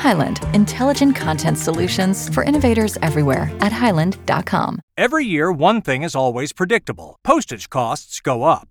[0.00, 4.80] Highland, intelligent content solutions for innovators everywhere at highland.com.
[4.96, 8.68] Every year, one thing is always predictable postage costs go up.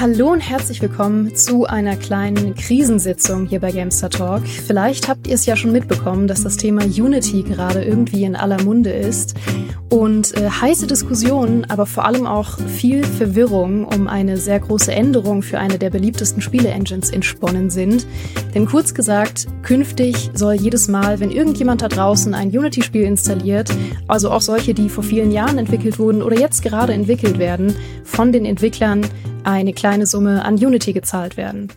[0.00, 4.46] Hallo und herzlich willkommen zu einer kleinen Krisensitzung hier bei Gamester Talk.
[4.46, 8.62] Vielleicht habt ihr es ja schon mitbekommen, dass das Thema Unity gerade irgendwie in aller
[8.62, 9.34] Munde ist
[9.90, 15.42] und äh, heiße Diskussionen, aber vor allem auch viel Verwirrung um eine sehr große Änderung
[15.42, 18.06] für eine der beliebtesten Spiele-Engines entsponnen sind.
[18.54, 23.70] Denn kurz gesagt, künftig soll jedes Mal, wenn irgendjemand da draußen ein Unity-Spiel installiert,
[24.08, 28.32] also auch solche, die vor vielen Jahren entwickelt wurden oder jetzt gerade entwickelt werden, von
[28.32, 29.02] den Entwicklern
[29.44, 31.70] eine kleine Summe an Unity gezahlt werden.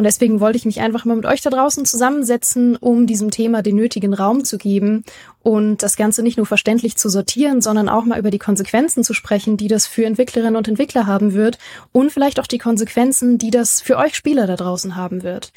[0.00, 3.60] Und deswegen wollte ich mich einfach mal mit euch da draußen zusammensetzen, um diesem Thema
[3.60, 5.04] den nötigen Raum zu geben
[5.42, 9.12] und das Ganze nicht nur verständlich zu sortieren, sondern auch mal über die Konsequenzen zu
[9.12, 11.58] sprechen, die das für Entwicklerinnen und Entwickler haben wird
[11.92, 15.52] und vielleicht auch die Konsequenzen, die das für euch Spieler da draußen haben wird.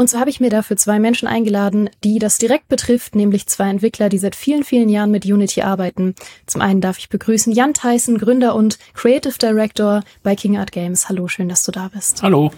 [0.00, 3.68] Und so habe ich mir dafür zwei Menschen eingeladen, die das direkt betrifft, nämlich zwei
[3.68, 6.14] Entwickler, die seit vielen, vielen Jahren mit Unity arbeiten.
[6.46, 11.10] Zum einen darf ich begrüßen Jan Tyson, Gründer und Creative Director bei King Art Games.
[11.10, 12.22] Hallo, schön, dass du da bist.
[12.22, 12.50] Hallo.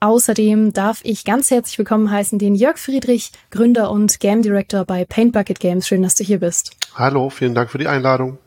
[0.00, 5.04] Außerdem darf ich ganz herzlich willkommen heißen den Jörg Friedrich, Gründer und Game Director bei
[5.04, 5.86] Paint Bucket Games.
[5.86, 6.78] Schön, dass du hier bist.
[6.94, 8.38] Hallo, vielen Dank für die Einladung.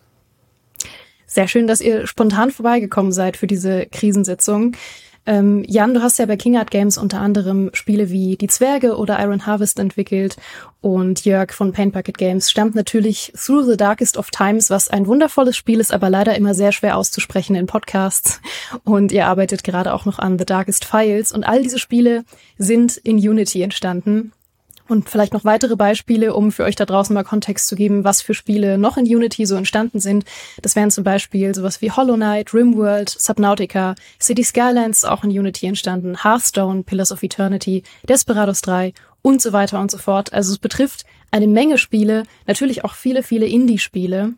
[1.28, 4.76] Sehr schön, dass ihr spontan vorbeigekommen seid für diese Krisensitzung.
[5.28, 8.96] Ähm, Jan, du hast ja bei King Art Games unter anderem Spiele wie Die Zwerge
[8.96, 10.38] oder Iron Harvest entwickelt
[10.82, 15.08] und Jörg von Paint Bucket Games stammt natürlich Through the Darkest of Times, was ein
[15.08, 18.40] wundervolles Spiel ist, aber leider immer sehr schwer auszusprechen in Podcasts.
[18.84, 22.24] Und ihr arbeitet gerade auch noch an The Darkest Files und all diese Spiele
[22.58, 24.32] sind in Unity entstanden.
[24.88, 28.22] Und vielleicht noch weitere Beispiele, um für euch da draußen mal Kontext zu geben, was
[28.22, 30.26] für Spiele noch in Unity so entstanden sind.
[30.62, 35.66] Das wären zum Beispiel sowas wie Hollow Knight, Rimworld, Subnautica, City Skylines auch in Unity
[35.66, 40.34] entstanden, Hearthstone, Pillars of Eternity, Desperados 3 und so weiter und so fort.
[40.34, 44.34] Also es betrifft eine Menge Spiele, natürlich auch viele, viele Indie-Spiele.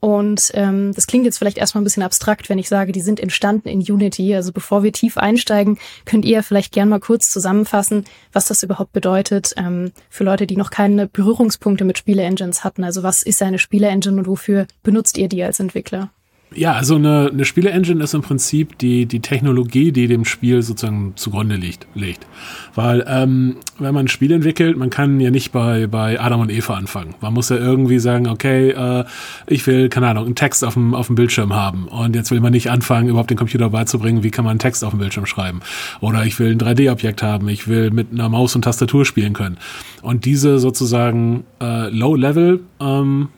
[0.00, 3.20] Und ähm, das klingt jetzt vielleicht erstmal ein bisschen abstrakt, wenn ich sage, die sind
[3.20, 4.34] entstanden in Unity.
[4.34, 8.92] Also bevor wir tief einsteigen, könnt ihr vielleicht gern mal kurz zusammenfassen, was das überhaupt
[8.92, 12.84] bedeutet ähm, für Leute, die noch keine Berührungspunkte mit Spiele-Engines hatten.
[12.84, 16.10] Also was ist eine Spiele-Engine und wofür benutzt ihr die als Entwickler?
[16.54, 21.12] Ja, also eine, eine Spiele-Engine ist im Prinzip die, die Technologie, die dem Spiel sozusagen
[21.14, 21.86] zugrunde liegt.
[21.94, 22.26] liegt.
[22.74, 26.50] Weil ähm, wenn man ein Spiel entwickelt, man kann ja nicht bei, bei Adam und
[26.50, 27.14] Eva anfangen.
[27.20, 29.04] Man muss ja irgendwie sagen, okay, äh,
[29.46, 31.86] ich will, keine Ahnung, einen Text auf dem, auf dem Bildschirm haben.
[31.86, 34.84] Und jetzt will man nicht anfangen, überhaupt den Computer beizubringen, wie kann man einen Text
[34.84, 35.60] auf dem Bildschirm schreiben.
[36.00, 39.58] Oder ich will ein 3D-Objekt haben, ich will mit einer Maus und Tastatur spielen können.
[40.00, 43.28] Und diese sozusagen äh, Low-Level ähm,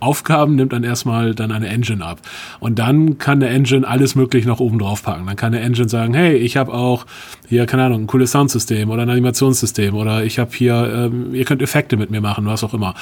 [0.00, 2.20] Aufgaben nimmt dann erstmal dann eine Engine ab.
[2.60, 5.26] Und dann kann der Engine alles möglich noch oben drauf packen.
[5.26, 7.06] Dann kann der Engine sagen, hey, ich habe auch
[7.48, 11.44] hier, keine Ahnung, ein cooles Soundsystem oder ein Animationssystem oder ich habe hier, ähm, ihr
[11.44, 12.94] könnt Effekte mit mir machen, was auch immer.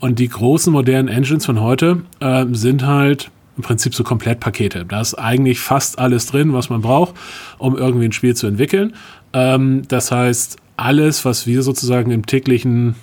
[0.00, 4.84] Und die großen modernen Engines von heute äh, sind halt im Prinzip so Komplettpakete.
[4.84, 7.14] Da ist eigentlich fast alles drin, was man braucht,
[7.58, 8.94] um irgendwie ein Spiel zu entwickeln.
[9.32, 12.96] Ähm, das heißt, alles, was wir sozusagen im täglichen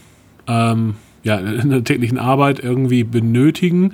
[0.47, 3.93] ähm, ja, in der täglichen Arbeit irgendwie benötigen.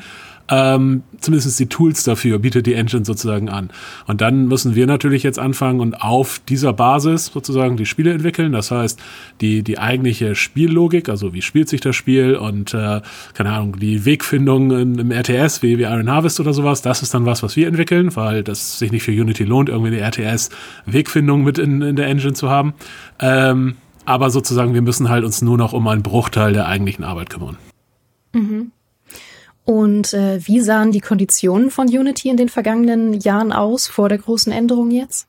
[0.49, 3.69] Ähm, zumindest die Tools dafür bietet die Engine sozusagen an.
[4.05, 8.53] Und dann müssen wir natürlich jetzt anfangen und auf dieser Basis sozusagen die Spiele entwickeln.
[8.53, 8.99] Das heißt,
[9.41, 13.01] die, die eigentliche Spiellogik, also wie spielt sich das Spiel und äh,
[13.33, 17.13] keine Ahnung, die Wegfindung in, im RTS wie, wie Iron Harvest oder sowas, das ist
[17.13, 21.43] dann was, was wir entwickeln, weil das sich nicht für Unity lohnt, irgendwie eine RTS-Wegfindung
[21.43, 22.73] mit in, in der Engine zu haben.
[23.19, 23.75] Ähm,
[24.07, 27.57] aber sozusagen, wir müssen halt uns nur noch um einen Bruchteil der eigentlichen Arbeit kümmern.
[28.33, 28.71] Mhm.
[29.65, 34.17] Und äh, wie sahen die Konditionen von Unity in den vergangenen Jahren aus, vor der
[34.17, 35.27] großen Änderung jetzt?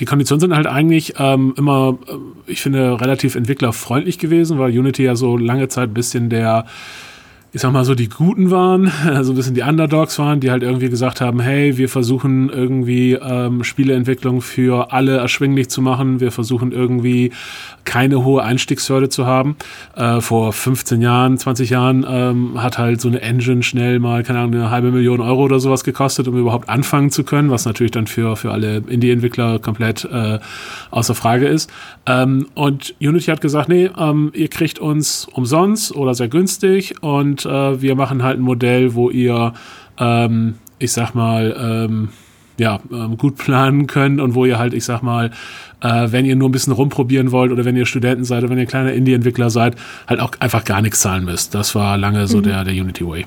[0.00, 5.04] die Konditionen sind halt eigentlich ähm, immer, äh, ich finde, relativ entwicklerfreundlich gewesen, weil Unity
[5.04, 6.64] ja so lange Zeit ein bisschen der
[7.52, 10.62] ich sag mal so, die Guten waren, also ein bisschen die Underdogs waren, die halt
[10.62, 16.30] irgendwie gesagt haben, hey, wir versuchen irgendwie ähm, Spieleentwicklung für alle erschwinglich zu machen, wir
[16.30, 17.32] versuchen irgendwie
[17.84, 19.56] keine hohe Einstiegshürde zu haben.
[19.96, 24.38] Äh, vor 15 Jahren, 20 Jahren ähm, hat halt so eine Engine schnell mal, keine
[24.38, 27.90] Ahnung, eine halbe Million Euro oder sowas gekostet, um überhaupt anfangen zu können, was natürlich
[27.90, 30.38] dann für, für alle Indie-Entwickler komplett äh,
[30.90, 31.70] außer Frage ist.
[32.06, 37.39] Ähm, und Unity hat gesagt, nee, ähm, ihr kriegt uns umsonst oder sehr günstig und
[37.46, 39.52] äh, wir machen halt ein Modell, wo ihr,
[39.98, 42.08] ähm, ich sag mal, ähm,
[42.58, 45.30] ja, ähm, gut planen könnt und wo ihr halt, ich sag mal,
[45.80, 48.58] äh, wenn ihr nur ein bisschen rumprobieren wollt oder wenn ihr Studenten seid oder wenn
[48.58, 49.76] ihr kleiner Indie-Entwickler seid,
[50.06, 51.54] halt auch einfach gar nichts zahlen müsst.
[51.54, 52.42] Das war lange so mhm.
[52.42, 53.26] der, der Unity Way.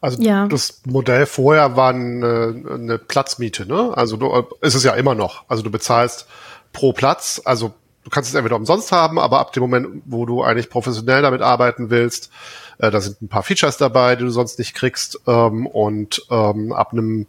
[0.00, 0.48] Also ja.
[0.48, 3.96] das Modell vorher war eine, eine Platzmiete, ne?
[3.96, 4.30] Also du,
[4.60, 5.44] ist es ja immer noch.
[5.48, 6.26] Also du bezahlst
[6.72, 7.72] pro Platz, also
[8.02, 11.40] du kannst es entweder umsonst haben, aber ab dem Moment, wo du eigentlich professionell damit
[11.40, 12.30] arbeiten willst,
[12.78, 15.20] äh, da sind ein paar Features dabei, die du sonst nicht kriegst.
[15.26, 17.26] Ähm, und ähm, ab einem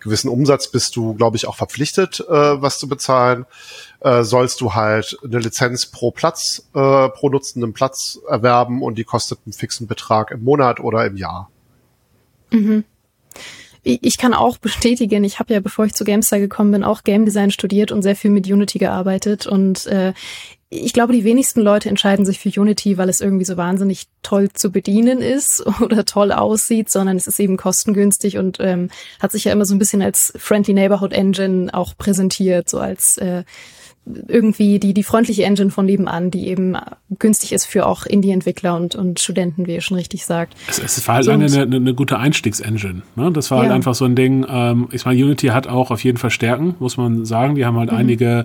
[0.00, 2.32] gewissen Umsatz bist du, glaube ich, auch verpflichtet, äh,
[2.62, 3.44] was zu bezahlen.
[4.00, 9.04] Äh, sollst du halt eine Lizenz pro Platz, äh, pro nutzenden Platz erwerben und die
[9.04, 11.50] kostet einen fixen Betrag im Monat oder im Jahr.
[12.50, 12.84] Mhm.
[13.88, 17.24] Ich kann auch bestätigen, ich habe ja, bevor ich zu GameStar gekommen bin, auch Game
[17.24, 19.46] Design studiert und sehr viel mit Unity gearbeitet.
[19.46, 20.12] Und äh,
[20.68, 24.50] ich glaube, die wenigsten Leute entscheiden sich für Unity, weil es irgendwie so wahnsinnig toll
[24.52, 28.90] zu bedienen ist oder toll aussieht, sondern es ist eben kostengünstig und ähm,
[29.20, 33.16] hat sich ja immer so ein bisschen als Friendly Neighborhood Engine auch präsentiert, so als
[33.18, 33.44] äh,
[34.28, 36.76] irgendwie die, die freundliche Engine von nebenan, die eben
[37.18, 40.54] günstig ist für auch Indie-Entwickler und, und Studenten, wie ihr schon richtig sagt.
[40.68, 43.02] Es, es war halt eine, eine, eine gute Einstiegsengine.
[43.16, 43.32] Ne?
[43.32, 43.70] Das war halt ja.
[43.70, 44.46] halt einfach so ein Ding.
[44.48, 47.56] Ähm, ich meine, Unity hat auch auf jeden Fall Stärken, muss man sagen.
[47.56, 47.98] Die haben halt mhm.
[47.98, 48.44] einige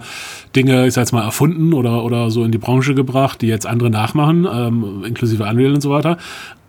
[0.56, 3.68] Dinge, ich sag jetzt mal, erfunden oder, oder so in die Branche gebracht, die jetzt
[3.68, 6.18] andere nachmachen, ähm, inklusive Unreal und so weiter.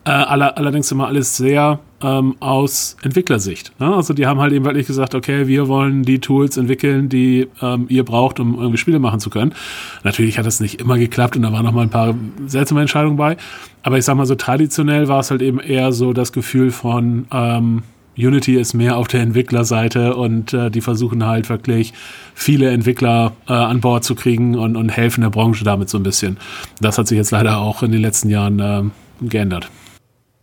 [0.05, 3.73] Äh, aller, allerdings immer alles sehr ähm, aus Entwicklersicht.
[3.79, 3.95] Ne?
[3.95, 7.87] Also die haben halt eben wirklich gesagt, okay, wir wollen die Tools entwickeln, die ähm,
[7.89, 9.55] ihr braucht, um irgendwie Spiele machen zu können.
[10.03, 12.17] Natürlich hat das nicht immer geklappt und da waren noch mal ein paar
[12.47, 13.37] seltsame Entscheidungen bei.
[13.85, 17.27] Aber ich sag mal so traditionell war es halt eben eher so das Gefühl von
[17.33, 17.85] ähm,
[18.17, 21.95] Unity ist mehr auf der Entwicklerseite und äh, die versuchen halt wirklich
[22.35, 26.03] viele Entwickler äh, an Bord zu kriegen und, und helfen der Branche damit so ein
[26.03, 26.37] bisschen.
[26.81, 28.83] Das hat sich jetzt leider auch in den letzten Jahren äh,
[29.23, 29.71] geändert.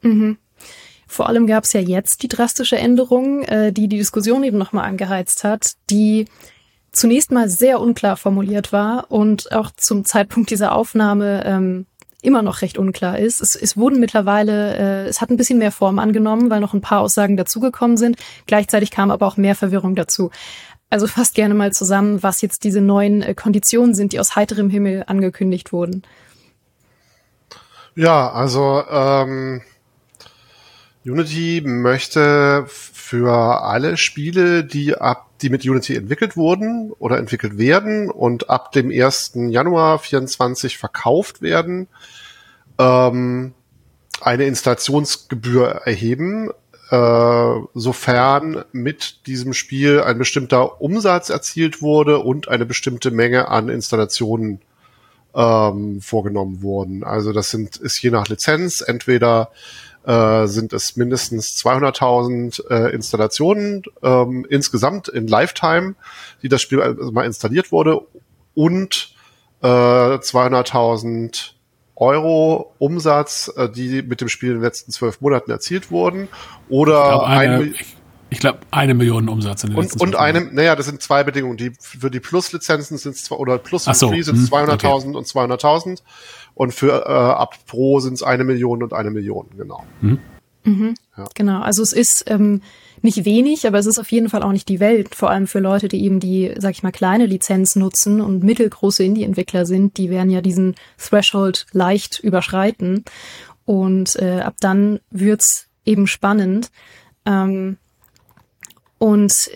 [0.02, 0.38] Mhm.
[1.08, 4.86] Vor allem gab es ja jetzt die drastische Änderung, äh, die die Diskussion eben nochmal
[4.86, 6.26] angeheizt hat, die
[6.92, 11.86] zunächst mal sehr unklar formuliert war und auch zum Zeitpunkt dieser Aufnahme ähm,
[12.22, 13.42] immer noch recht unklar ist.
[13.42, 16.82] Es, es wurden mittlerweile, äh, es hat ein bisschen mehr Form angenommen, weil noch ein
[16.82, 18.18] paar Aussagen dazugekommen sind.
[18.46, 20.32] Gleichzeitig kam aber auch mehr Verwirrung dazu.
[20.90, 24.70] Also fasst gerne mal zusammen, was jetzt diese neuen äh, Konditionen sind, die aus heiterem
[24.70, 26.04] Himmel angekündigt wurden.
[27.96, 29.62] Ja, also ähm,
[31.06, 38.10] Unity möchte für alle Spiele, die ab, die mit Unity entwickelt wurden oder entwickelt werden
[38.10, 39.34] und ab dem 1.
[39.50, 41.88] Januar 24 verkauft werden,
[42.78, 43.54] ähm,
[44.22, 46.50] eine Installationsgebühr erheben,
[46.92, 53.70] äh, sofern mit diesem Spiel ein bestimmter Umsatz erzielt wurde und eine bestimmte Menge an
[53.70, 54.60] Installationen
[55.40, 57.04] ähm, vorgenommen wurden.
[57.04, 59.52] Also das sind ist je nach Lizenz entweder
[60.06, 65.96] äh, sind es mindestens 200.000 äh, Installationen ähm, insgesamt in Lifetime,
[66.44, 68.02] die das Spiel also mal installiert wurde
[68.54, 69.16] und
[69.62, 71.52] äh, 200.000
[71.96, 76.28] Euro Umsatz, äh, die mit dem Spiel in den letzten zwölf Monaten erzielt wurden.
[76.70, 77.96] Oder ich glaub, eine, ein, ich
[78.38, 81.58] glaube, eine Million Umsatz in den und, Und eine, naja, das sind zwei Bedingungen.
[81.58, 85.18] Die, für die Plus-Lizenzen sind es, oder Plus und so, Free sind es 200.000 okay.
[85.18, 86.02] und 200.000.
[86.54, 89.84] Und für äh, ab Pro sind es eine Million und eine Million, genau.
[90.02, 90.20] Mhm.
[90.64, 90.94] Mhm.
[91.18, 91.26] Ja.
[91.34, 92.62] Genau, also es ist ähm,
[93.02, 95.16] nicht wenig, aber es ist auf jeden Fall auch nicht die Welt.
[95.16, 99.04] Vor allem für Leute, die eben die, sag ich mal, kleine Lizenz nutzen und mittelgroße
[99.04, 103.06] Indie-Entwickler sind, die werden ja diesen Threshold leicht überschreiten.
[103.66, 106.72] Und äh, ab dann wird's eben spannend.
[107.26, 107.78] Ähm,
[109.00, 109.50] und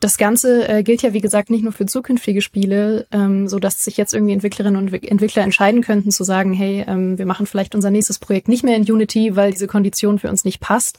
[0.00, 3.82] das Ganze äh, gilt ja, wie gesagt, nicht nur für zukünftige Spiele, ähm, so dass
[3.82, 7.74] sich jetzt irgendwie Entwicklerinnen und Entwickler entscheiden könnten zu sagen, hey, ähm, wir machen vielleicht
[7.74, 10.98] unser nächstes Projekt nicht mehr in Unity, weil diese Kondition für uns nicht passt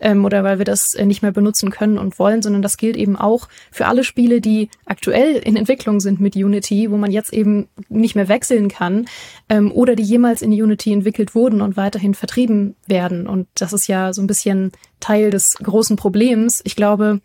[0.00, 2.96] ähm, oder weil wir das äh, nicht mehr benutzen können und wollen, sondern das gilt
[2.96, 7.34] eben auch für alle Spiele, die aktuell in Entwicklung sind mit Unity, wo man jetzt
[7.34, 9.06] eben nicht mehr wechseln kann
[9.50, 13.26] ähm, oder die jemals in Unity entwickelt wurden und weiterhin vertrieben werden.
[13.26, 16.60] Und das ist ja so ein bisschen Teil des großen Problems.
[16.64, 17.20] Ich glaube,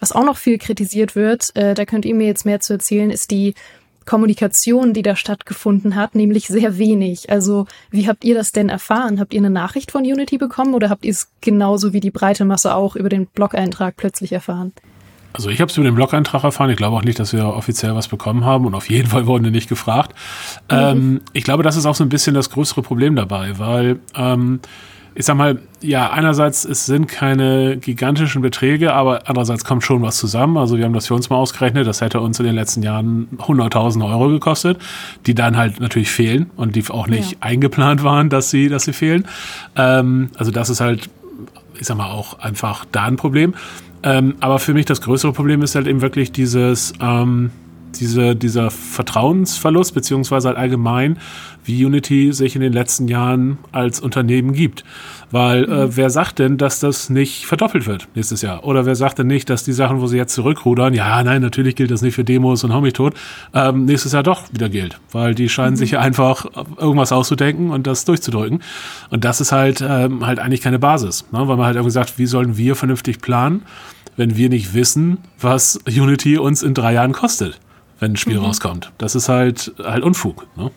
[0.00, 3.10] was auch noch viel kritisiert wird, äh, da könnt ihr mir jetzt mehr zu erzählen,
[3.10, 3.54] ist die
[4.08, 7.28] Kommunikation, die da stattgefunden hat, nämlich sehr wenig.
[7.28, 9.20] Also wie habt ihr das denn erfahren?
[9.20, 12.46] Habt ihr eine Nachricht von Unity bekommen oder habt ihr es genauso wie die breite
[12.46, 14.72] Masse auch über den Blog-Eintrag plötzlich erfahren?
[15.34, 16.70] Also ich habe es über den Blog-Eintrag erfahren.
[16.70, 19.44] Ich glaube auch nicht, dass wir offiziell was bekommen haben und auf jeden Fall wurden
[19.44, 20.14] wir nicht gefragt.
[20.70, 20.76] Mhm.
[20.76, 24.60] Ähm, ich glaube, das ist auch so ein bisschen das größere Problem dabei, weil ähm,
[25.18, 30.16] ich sag mal, ja, einerseits es sind keine gigantischen Beträge, aber andererseits kommt schon was
[30.16, 30.56] zusammen.
[30.56, 33.26] Also wir haben das für uns mal ausgerechnet, das hätte uns in den letzten Jahren
[33.36, 34.78] 100.000 Euro gekostet,
[35.26, 37.38] die dann halt natürlich fehlen und die auch nicht ja.
[37.40, 39.24] eingeplant waren, dass sie, dass sie fehlen.
[39.74, 41.10] Ähm, also das ist halt,
[41.80, 43.54] ich sag mal, auch einfach da ein Problem.
[44.04, 47.50] Ähm, aber für mich das größere Problem ist halt eben wirklich dieses, ähm,
[47.96, 51.18] diese, dieser Vertrauensverlust, beziehungsweise halt allgemein,
[51.64, 54.84] wie Unity sich in den letzten Jahren als Unternehmen gibt.
[55.30, 55.96] Weil äh, mhm.
[55.96, 58.64] wer sagt denn, dass das nicht verdoppelt wird nächstes Jahr?
[58.64, 61.76] Oder wer sagt denn nicht, dass die Sachen, wo sie jetzt zurückrudern, ja, nein, natürlich
[61.76, 63.14] gilt das nicht für Demos und Homie tot,
[63.52, 64.98] ähm, nächstes Jahr doch wieder gilt.
[65.12, 65.76] Weil die scheinen mhm.
[65.76, 66.46] sich ja einfach
[66.78, 68.62] irgendwas auszudenken und das durchzudrücken.
[69.10, 71.26] Und das ist halt, ähm, halt eigentlich keine Basis.
[71.32, 71.46] Ne?
[71.46, 73.62] Weil man halt irgendwie sagt, wie sollen wir vernünftig planen,
[74.16, 77.60] wenn wir nicht wissen, was Unity uns in drei Jahren kostet?
[77.98, 78.46] Wenn ein Spiel mhm.
[78.46, 78.92] rauskommt.
[78.98, 80.46] Das ist halt halt Unfug.
[80.56, 80.70] Ne?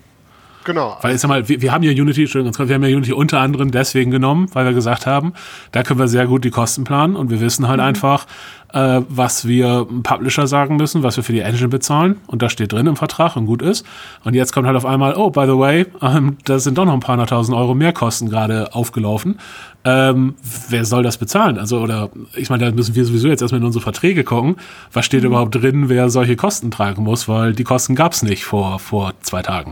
[0.63, 0.98] Genau.
[1.01, 3.72] Weil ich sag mal, wir, wir haben ja Unity, wir haben ja Unity unter anderem
[3.72, 5.34] deswegen genommen, weil wir gesagt haben,
[5.72, 7.86] da können wir sehr gut die Kosten planen und wir wissen halt mhm.
[7.86, 8.28] einfach,
[8.74, 12.18] äh, was wir Publisher sagen müssen, was wir für die Engine bezahlen.
[12.28, 13.86] Und das steht drin im Vertrag und gut ist.
[14.24, 16.94] Und jetzt kommt halt auf einmal, oh, by the way, ähm, da sind doch noch
[16.94, 19.40] ein paar hunderttausend Euro mehr Kosten gerade aufgelaufen.
[19.84, 20.36] Ähm,
[20.70, 21.58] wer soll das bezahlen?
[21.58, 24.58] Also, oder ich meine, da müssen wir sowieso jetzt erstmal in unsere Verträge gucken.
[24.94, 25.28] Was steht mhm.
[25.28, 29.42] überhaupt drin, wer solche Kosten tragen muss, weil die Kosten gab's nicht vor, vor zwei
[29.42, 29.72] Tagen.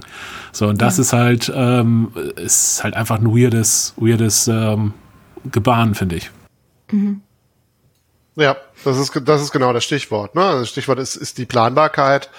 [0.52, 1.02] So, und das ja.
[1.02, 4.94] ist halt, ähm, ist halt einfach ein weirdes, weirdes ähm,
[5.52, 6.32] Gebaren, finde ich.
[6.92, 7.22] Mhm.
[8.40, 8.56] Ja,
[8.86, 10.34] das ist, das ist genau das Stichwort.
[10.36, 10.42] Ne?
[10.42, 12.30] Das Stichwort ist, ist die Planbarkeit.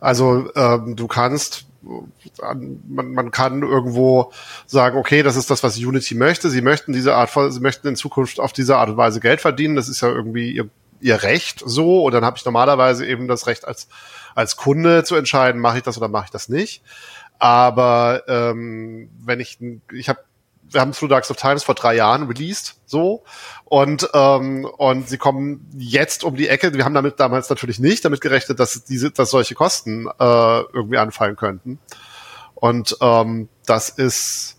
[0.00, 4.32] Also ähm, du kannst, man, man kann irgendwo
[4.66, 6.50] sagen, okay, das ist das, was Unity möchte.
[6.50, 9.76] Sie möchten diese Art sie möchten in Zukunft auf diese Art und Weise Geld verdienen.
[9.76, 10.68] Das ist ja irgendwie ihr,
[11.00, 12.04] ihr Recht so.
[12.04, 13.88] Und dann habe ich normalerweise eben das Recht als
[14.34, 16.82] als Kunde zu entscheiden, mache ich das oder mache ich das nicht.
[17.38, 19.58] Aber ähm, wenn ich,
[19.92, 20.20] ich habe
[20.68, 23.24] wir haben Through Darks of Times vor drei Jahren released, so.
[23.68, 26.72] Und, ähm, und sie kommen jetzt um die Ecke.
[26.72, 30.98] Wir haben damit damals natürlich nicht damit gerechnet, dass diese, dass solche Kosten äh, irgendwie
[30.98, 31.80] anfallen könnten.
[32.54, 34.56] Und ähm, das ist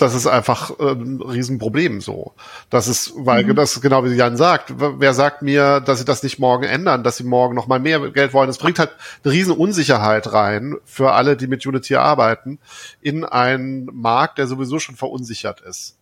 [0.00, 2.34] das ist einfach ein Riesenproblem so.
[2.70, 3.54] Das ist, weil mhm.
[3.54, 4.74] das ist genau wie Jan sagt.
[4.76, 8.10] Wer sagt mir, dass sie das nicht morgen ändern, dass sie morgen noch mal mehr
[8.10, 8.48] Geld wollen?
[8.48, 8.90] Das bringt halt
[9.24, 12.58] eine riesen Unsicherheit rein für alle, die mit Unity arbeiten,
[13.00, 15.99] in einen Markt, der sowieso schon verunsichert ist.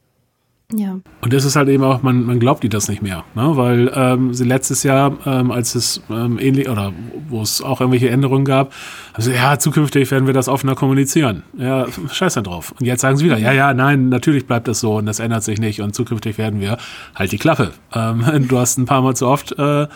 [0.75, 0.99] Ja.
[1.23, 3.57] Und das ist halt eben auch, man, man glaubt die das nicht mehr, ne?
[3.57, 6.93] weil ähm, sie letztes Jahr, ähm, als es ähm, ähnlich oder
[7.31, 8.75] wo es auch irgendwelche Änderungen gab,
[9.15, 11.43] also ja, zukünftig werden wir das offener kommunizieren.
[11.57, 12.75] Ja, scheiß da drauf.
[12.79, 15.43] Und jetzt sagen sie wieder, ja, ja, nein, natürlich bleibt das so und das ändert
[15.43, 16.77] sich nicht und zukünftig werden wir
[17.15, 17.73] halt die Klappe.
[17.95, 19.87] Ähm, du hast ein paar Mal zu oft äh,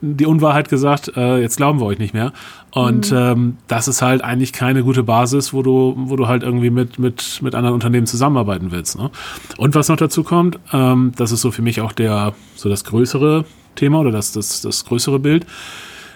[0.00, 2.32] die Unwahrheit gesagt, äh, jetzt glauben wir euch nicht mehr.
[2.70, 3.18] Und mhm.
[3.18, 6.98] ähm, das ist halt eigentlich keine gute Basis, wo du, wo du halt irgendwie mit,
[6.98, 8.98] mit, mit anderen Unternehmen zusammenarbeiten willst.
[8.98, 9.10] Ne?
[9.56, 12.84] Und was noch dazu kommt, ähm, das ist so für mich auch der, so das
[12.84, 15.46] größere Thema oder das, das, das größere Bild,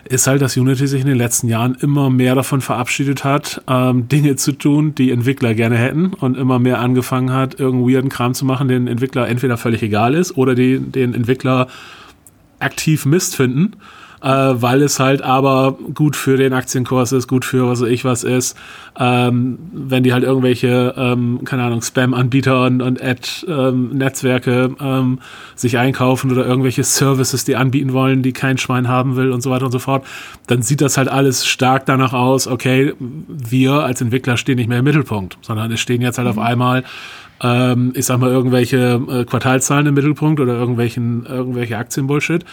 [0.05, 4.09] ist halt, dass Unity sich in den letzten Jahren immer mehr davon verabschiedet hat, ähm,
[4.09, 8.35] Dinge zu tun, die Entwickler gerne hätten und immer mehr angefangen hat, irgendeinen weirden Kram
[8.35, 11.69] zu machen, den Entwickler entweder völlig egal ist oder die, den Entwickler
[12.61, 13.77] aktiv Mist finden,
[14.23, 18.05] äh, weil es halt aber gut für den Aktienkurs ist, gut für was weiß ich
[18.05, 18.57] was ist.
[18.99, 25.21] Ähm, wenn die halt irgendwelche, ähm, keine Ahnung, Spam-Anbieter und, und Ad-Netzwerke ähm,
[25.55, 29.51] sich einkaufen oder irgendwelche Services, die anbieten wollen, die kein Schwein haben will und so
[29.51, 30.05] weiter und so fort,
[30.47, 34.81] dann sieht das halt alles stark danach aus, okay, wir als Entwickler stehen nicht mehr
[34.81, 36.39] im Mittelpunkt, sondern es stehen jetzt halt mhm.
[36.39, 36.85] auf einmal
[37.43, 42.45] ähm, ich sag mal, irgendwelche äh, Quartalzahlen im Mittelpunkt oder irgendwelchen, irgendwelche Aktienbullshit.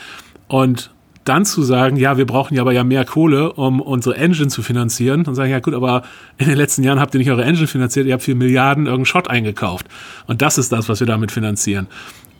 [0.48, 0.92] Und
[1.28, 4.62] dann zu sagen, ja, wir brauchen ja aber ja mehr Kohle, um unsere Engine zu
[4.62, 6.04] finanzieren, dann sagen, ja gut, aber
[6.38, 9.06] in den letzten Jahren habt ihr nicht eure Engine finanziert, ihr habt für Milliarden irgendeinen
[9.06, 9.88] Shot eingekauft.
[10.28, 11.88] Und das ist das, was wir damit finanzieren.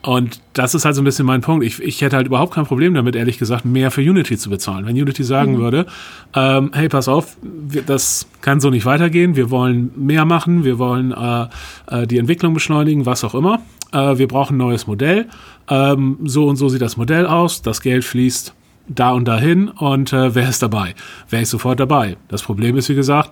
[0.02, 1.64] Und das ist halt so ein bisschen mein Punkt.
[1.64, 4.86] Ich, ich hätte halt überhaupt kein Problem damit, ehrlich gesagt, mehr für Unity zu bezahlen.
[4.86, 5.58] Wenn Unity sagen mhm.
[5.58, 5.86] würde,
[6.34, 10.78] ähm, hey, pass auf, wir, das kann so nicht weitergehen, wir wollen mehr machen, wir
[10.78, 11.46] wollen äh,
[11.88, 13.60] äh, die Entwicklung beschleunigen, was auch immer.
[13.92, 15.26] Äh, wir brauchen ein neues Modell.
[15.68, 18.54] Ähm, so und so sieht das Modell aus, das Geld fließt
[18.88, 20.94] da und dahin und äh, wer ist dabei?
[21.28, 22.16] Wäre ich sofort dabei.
[22.28, 23.30] Das Problem ist, wie gesagt,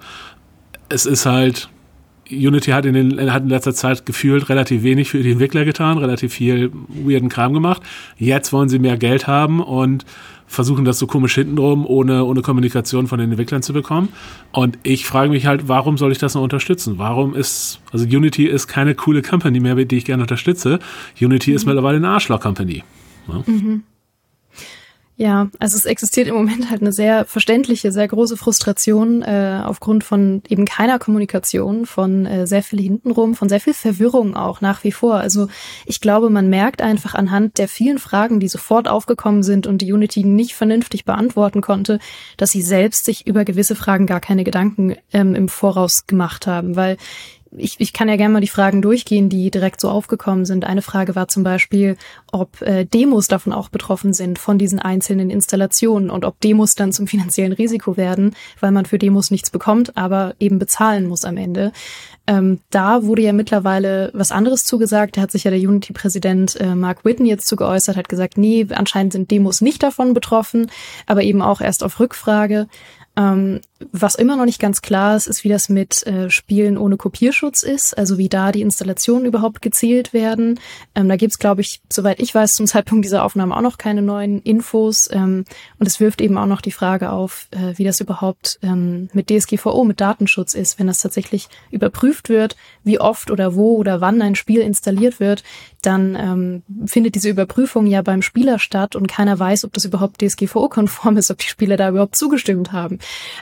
[0.88, 1.70] es ist halt
[2.30, 5.98] Unity hat in, den, hat in letzter Zeit gefühlt relativ wenig für die Entwickler getan,
[5.98, 7.82] relativ viel weirden Kram gemacht.
[8.18, 10.04] Jetzt wollen sie mehr Geld haben und
[10.46, 14.08] versuchen das so komisch hintenrum, ohne, ohne Kommunikation von den Entwicklern zu bekommen.
[14.52, 16.98] Und ich frage mich halt, warum soll ich das noch unterstützen?
[16.98, 20.78] Warum ist, also Unity ist keine coole Company mehr, die ich gerne unterstütze.
[21.20, 21.56] Unity mhm.
[21.56, 22.84] ist mittlerweile eine Arschloch-Company.
[23.28, 23.42] Ja?
[23.46, 23.82] Mhm.
[25.18, 30.04] Ja, also es existiert im Moment halt eine sehr verständliche, sehr große Frustration äh, aufgrund
[30.04, 34.84] von eben keiner Kommunikation, von äh, sehr viel hintenrum, von sehr viel Verwirrung auch nach
[34.84, 35.14] wie vor.
[35.14, 35.48] Also
[35.86, 39.90] ich glaube, man merkt einfach anhand der vielen Fragen, die sofort aufgekommen sind und die
[39.90, 41.98] Unity nicht vernünftig beantworten konnte,
[42.36, 46.76] dass sie selbst sich über gewisse Fragen gar keine Gedanken ähm, im Voraus gemacht haben,
[46.76, 46.98] weil
[47.56, 50.64] ich, ich kann ja gerne mal die Fragen durchgehen, die direkt so aufgekommen sind.
[50.64, 51.96] Eine Frage war zum Beispiel,
[52.32, 56.92] ob äh, Demos davon auch betroffen sind, von diesen einzelnen Installationen und ob Demos dann
[56.92, 61.36] zum finanziellen Risiko werden, weil man für Demos nichts bekommt, aber eben bezahlen muss am
[61.36, 61.72] Ende.
[62.26, 65.16] Ähm, da wurde ja mittlerweile was anderes zugesagt.
[65.16, 68.66] Da hat sich ja der Unity-Präsident äh, Mark Witten jetzt zu geäußert, hat gesagt, nee,
[68.70, 70.70] anscheinend sind Demos nicht davon betroffen,
[71.06, 72.66] aber eben auch erst auf Rückfrage.
[73.16, 73.60] Ähm,
[73.92, 77.62] was immer noch nicht ganz klar ist, ist, wie das mit äh, Spielen ohne Kopierschutz
[77.62, 80.60] ist, also wie da die Installationen überhaupt gezählt werden.
[80.94, 84.02] Ähm, da gibt's, glaube ich, soweit ich weiß, zum Zeitpunkt dieser Aufnahme auch noch keine
[84.02, 85.08] neuen Infos.
[85.12, 85.44] Ähm,
[85.78, 89.30] und es wirft eben auch noch die Frage auf, äh, wie das überhaupt ähm, mit
[89.30, 94.20] DSGVO, mit Datenschutz ist, wenn das tatsächlich überprüft wird, wie oft oder wo oder wann
[94.20, 95.42] ein Spiel installiert wird,
[95.86, 100.20] dann ähm, findet diese Überprüfung ja beim Spieler statt und keiner weiß, ob das überhaupt
[100.20, 102.98] DSGVO-konform ist, ob die Spieler da überhaupt zugestimmt haben.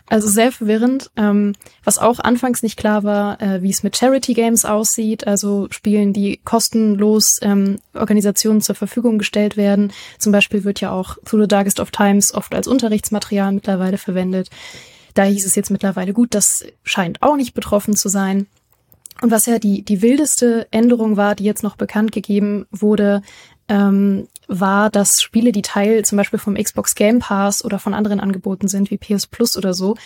[0.08, 1.10] Also sehr verwirrend.
[1.16, 5.68] Ähm, was auch anfangs nicht klar war, äh, wie es mit Charity Games aussieht, also
[5.70, 9.92] Spielen, die kostenlos ähm, Organisationen zur Verfügung gestellt werden.
[10.18, 14.50] Zum Beispiel wird ja auch Through the Darkest of Times oft als Unterrichtsmaterial mittlerweile verwendet.
[15.14, 18.46] Da hieß es jetzt mittlerweile gut, das scheint auch nicht betroffen zu sein.
[19.21, 23.23] Und was ja die, die wildeste Änderung war, die jetzt noch bekannt gegeben wurde,
[23.68, 28.21] ähm, war, dass Spiele, die Teil zum Beispiel vom Xbox Game Pass oder von anderen
[28.21, 29.97] Angeboten sind, wie PS Plus oder so,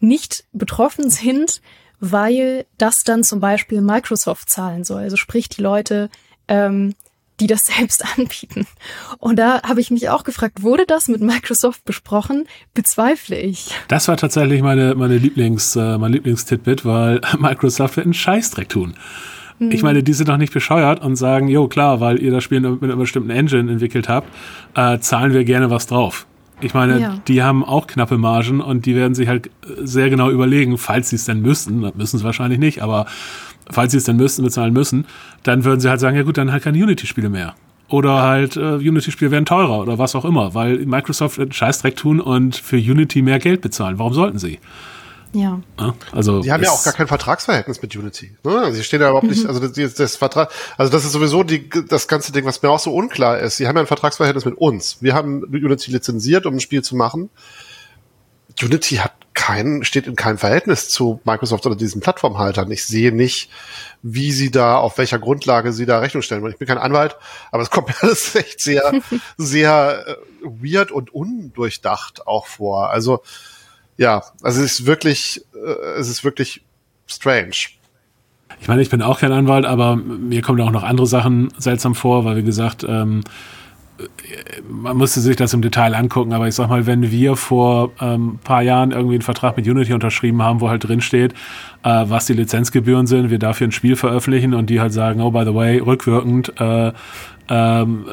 [0.00, 1.60] nicht betroffen sind,
[2.00, 5.02] weil das dann zum Beispiel Microsoft zahlen soll.
[5.02, 6.08] Also sprich, die Leute
[6.48, 6.94] ähm,
[7.40, 8.66] die das selbst anbieten.
[9.18, 12.46] Und da habe ich mich auch gefragt, wurde das mit Microsoft besprochen?
[12.74, 13.70] Bezweifle ich.
[13.88, 18.94] Das war tatsächlich meine, meine Lieblings, äh, mein Lieblingstitbit, weil Microsoft wird einen Scheißdreck tun.
[19.58, 19.70] Mhm.
[19.70, 22.60] Ich meine, die sind doch nicht bescheuert und sagen, jo klar, weil ihr das Spiel
[22.60, 24.28] mit einer bestimmten Engine entwickelt habt,
[24.74, 26.26] äh, zahlen wir gerne was drauf.
[26.60, 27.18] Ich meine, ja.
[27.26, 29.50] die haben auch knappe Margen und die werden sich halt
[29.82, 33.06] sehr genau überlegen, falls sie es denn müssten, müssen sie wahrscheinlich nicht, aber
[33.70, 35.06] falls sie es denn müssten, bezahlen müssen,
[35.42, 37.54] dann würden sie halt sagen, ja gut, dann halt keine Unity-Spiele mehr.
[37.88, 42.20] Oder halt äh, Unity-Spiele werden teurer oder was auch immer, weil Microsoft einen Scheißdreck tun
[42.20, 43.98] und für Unity mehr Geld bezahlen.
[43.98, 44.58] Warum sollten sie?
[45.34, 45.60] Ja.
[46.12, 48.36] Also die haben ja auch gar kein Vertragsverhältnis mit Unity.
[48.44, 48.56] Ne?
[48.56, 49.30] Also sie stehen ja überhaupt mhm.
[49.30, 52.70] nicht, also das, das Vertrag, also das ist sowieso die, das ganze Ding, was mir
[52.70, 53.56] auch so unklar ist.
[53.56, 54.98] Sie haben ja ein Vertragsverhältnis mit uns.
[55.00, 57.30] Wir haben Unity lizenziert, um ein Spiel zu machen.
[58.62, 62.70] Unity hat kein, steht in keinem Verhältnis zu Microsoft oder diesen Plattformhaltern.
[62.70, 63.50] Ich sehe nicht,
[64.02, 66.52] wie sie da, auf welcher Grundlage sie da Rechnung stellen wollen.
[66.52, 67.16] Ich bin kein Anwalt,
[67.50, 68.92] aber es kommt mir alles echt sehr,
[69.36, 72.90] sehr äh, weird und undurchdacht auch vor.
[72.90, 73.22] Also,
[73.96, 76.62] ja, also es ist wirklich, äh, es ist wirklich
[77.06, 77.56] strange.
[78.60, 81.94] Ich meine, ich bin auch kein Anwalt, aber mir kommen auch noch andere Sachen seltsam
[81.94, 83.24] vor, weil wie gesagt, ähm,
[84.68, 88.38] man musste sich das im Detail angucken, aber ich sag mal, wenn wir vor ähm,
[88.42, 91.32] paar Jahren irgendwie einen Vertrag mit Unity unterschrieben haben, wo halt drin steht,
[91.84, 95.30] äh, was die Lizenzgebühren sind, wir dafür ein Spiel veröffentlichen und die halt sagen, oh,
[95.30, 96.92] by the way, rückwirkend, äh,
[97.48, 98.06] ähm,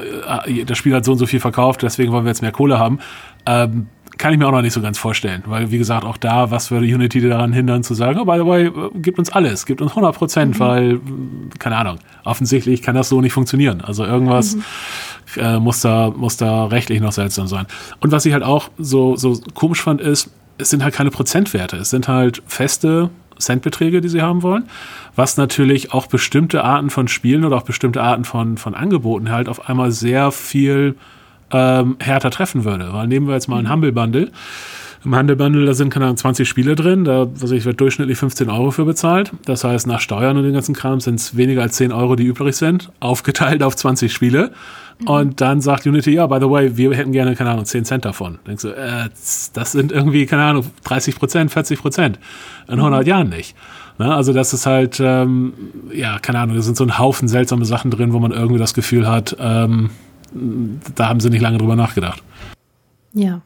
[0.46, 2.78] äh, das Spiel hat so und so viel verkauft, deswegen wollen wir jetzt mehr Kohle
[2.78, 3.00] haben.
[3.46, 3.88] Ähm,
[4.22, 6.70] kann ich mir auch noch nicht so ganz vorstellen, weil wie gesagt, auch da, was
[6.70, 9.82] würde Unity daran hindern zu sagen, oh, by the way, äh, gibt uns alles, gibt
[9.82, 10.60] uns 100 Prozent, mhm.
[10.60, 11.00] weil,
[11.58, 13.82] keine Ahnung, offensichtlich kann das so nicht funktionieren.
[13.82, 14.64] Also irgendwas mhm.
[15.38, 17.66] äh, muss da, muss da rechtlich noch seltsam sein.
[18.00, 20.30] Und was ich halt auch so, so komisch fand, ist,
[20.60, 24.70] es sind halt keine Prozentwerte, es sind halt feste Centbeträge, die sie haben wollen,
[25.16, 29.50] was natürlich auch bestimmte Arten von Spielen oder auch bestimmte Arten von, von Angeboten halt
[29.50, 30.96] auf einmal sehr viel
[31.52, 32.90] ähm, härter treffen würde.
[32.92, 33.72] Weil nehmen wir jetzt mal ein mhm.
[33.72, 34.32] Humble Bundle.
[35.04, 38.20] Im Humble Bundle, da sind, keine Ahnung, 20 Spiele drin, da was ich, wird durchschnittlich
[38.20, 39.32] 15 Euro für bezahlt.
[39.46, 42.26] Das heißt, nach Steuern und den ganzen Kram sind es weniger als 10 Euro, die
[42.26, 44.52] übrig sind, aufgeteilt auf 20 Spiele.
[45.00, 45.08] Mhm.
[45.08, 48.06] Und dann sagt Unity, ja, by the way, wir hätten gerne, keine Ahnung, 10 Cent
[48.06, 48.38] davon.
[48.46, 49.10] Denkst du, äh,
[49.54, 52.20] das sind irgendwie, keine Ahnung, 30 Prozent, 40 Prozent.
[52.68, 53.08] In 100 mhm.
[53.08, 53.56] Jahren nicht.
[53.98, 54.14] Ne?
[54.14, 55.54] Also das ist halt, ähm,
[55.92, 58.76] ja, keine Ahnung, da sind so ein Haufen seltsame Sachen drin, wo man irgendwie das
[58.76, 59.90] Gefühl hat, ähm,
[60.34, 62.24] da haben sie nicht lange drüber nachgedacht.
[63.13, 63.41] Ja.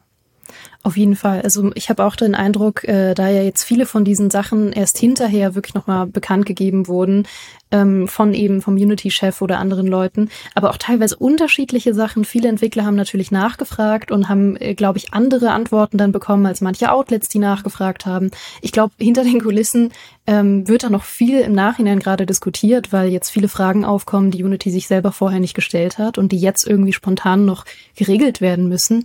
[0.85, 1.41] Auf jeden Fall.
[1.41, 4.99] Also ich habe auch den Eindruck, äh, da ja jetzt viele von diesen Sachen erst
[4.99, 7.27] hinterher wirklich nochmal bekannt gegeben wurden,
[7.71, 12.23] ähm, von eben vom Unity-Chef oder anderen Leuten, aber auch teilweise unterschiedliche Sachen.
[12.23, 16.61] Viele Entwickler haben natürlich nachgefragt und haben, äh, glaube ich, andere Antworten dann bekommen als
[16.61, 18.29] manche Outlets, die nachgefragt haben.
[18.61, 19.91] Ich glaube, hinter den Kulissen
[20.27, 24.43] ähm, wird da noch viel im Nachhinein gerade diskutiert, weil jetzt viele Fragen aufkommen, die
[24.43, 28.69] Unity sich selber vorher nicht gestellt hat und die jetzt irgendwie spontan noch geregelt werden
[28.69, 29.03] müssen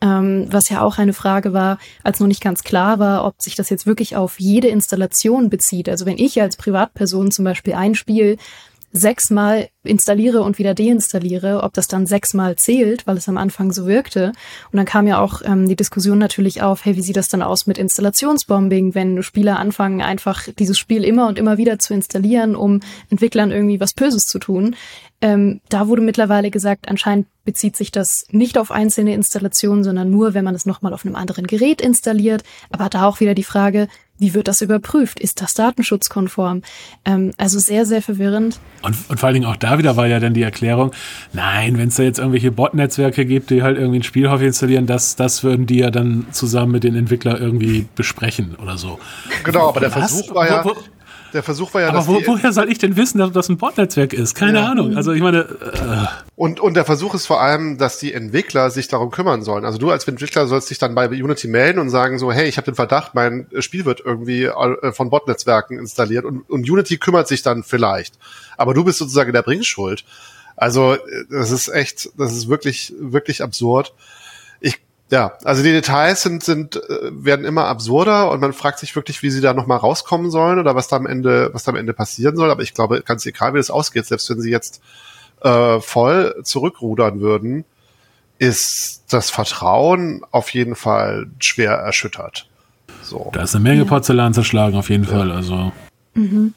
[0.00, 3.54] ähm, was ja auch eine Frage war, als noch nicht ganz klar war, ob sich
[3.54, 5.88] das jetzt wirklich auf jede Installation bezieht.
[5.88, 8.36] Also wenn ich als Privatperson zum Beispiel ein Spiel
[8.92, 13.86] sechsmal installiere und wieder deinstalliere, ob das dann sechsmal zählt, weil es am Anfang so
[13.86, 14.32] wirkte.
[14.72, 17.42] Und dann kam ja auch ähm, die Diskussion natürlich auf, hey, wie sieht das dann
[17.42, 22.56] aus mit Installationsbombing, wenn Spieler anfangen, einfach dieses Spiel immer und immer wieder zu installieren,
[22.56, 24.76] um Entwicklern irgendwie was Böses zu tun.
[25.22, 30.34] Ähm, da wurde mittlerweile gesagt, anscheinend bezieht sich das nicht auf einzelne Installationen, sondern nur,
[30.34, 32.42] wenn man es nochmal auf einem anderen Gerät installiert.
[32.70, 33.88] Aber da auch wieder die Frage,
[34.20, 35.18] wie wird das überprüft?
[35.18, 36.62] Ist das datenschutzkonform?
[37.04, 38.60] Ähm, also sehr, sehr verwirrend.
[38.82, 40.92] Und, und vor allen Dingen auch da wieder war ja dann die Erklärung,
[41.32, 45.16] nein, wenn es da jetzt irgendwelche Bot-Netzwerke gibt, die halt irgendwie ein Spiel installieren, das,
[45.16, 49.00] das würden die ja dann zusammen mit den Entwicklern irgendwie besprechen oder so.
[49.42, 50.12] Genau, aber der Was?
[50.12, 50.74] Versuch war ja, wo, wo,
[51.32, 54.12] der Versuch war ja, Aber wo, woher soll ich denn wissen, dass das ein Botnetzwerk
[54.12, 54.34] ist?
[54.34, 54.70] Keine ja.
[54.70, 54.96] Ahnung.
[54.96, 55.40] Also ich meine.
[55.40, 56.06] Äh.
[56.36, 59.64] Und, und der Versuch ist vor allem, dass die Entwickler sich darum kümmern sollen.
[59.64, 62.56] Also du als Entwickler sollst dich dann bei Unity melden und sagen so, hey, ich
[62.56, 67.28] habe den Verdacht, mein Spiel wird irgendwie äh, von Botnetzwerken installiert und, und Unity kümmert
[67.28, 68.14] sich dann vielleicht.
[68.56, 70.04] Aber du bist sozusagen der Bringschuld.
[70.56, 70.96] Also
[71.30, 73.94] das ist echt, das ist wirklich, wirklich absurd.
[75.10, 79.22] Ja, also die Details sind, sind, äh, werden immer absurder und man fragt sich wirklich,
[79.22, 81.92] wie sie da nochmal rauskommen sollen oder was da am Ende, was da am Ende
[81.92, 82.50] passieren soll.
[82.50, 84.80] Aber ich glaube, ganz egal, wie das ausgeht, selbst wenn sie jetzt
[85.42, 87.64] äh, voll zurückrudern würden,
[88.38, 92.48] ist das Vertrauen auf jeden Fall schwer erschüttert.
[93.02, 93.30] So.
[93.32, 95.10] Da ist eine Menge Porzellan zerschlagen, auf jeden ja.
[95.10, 95.32] Fall.
[95.32, 95.72] Also.
[96.14, 96.54] Mhm.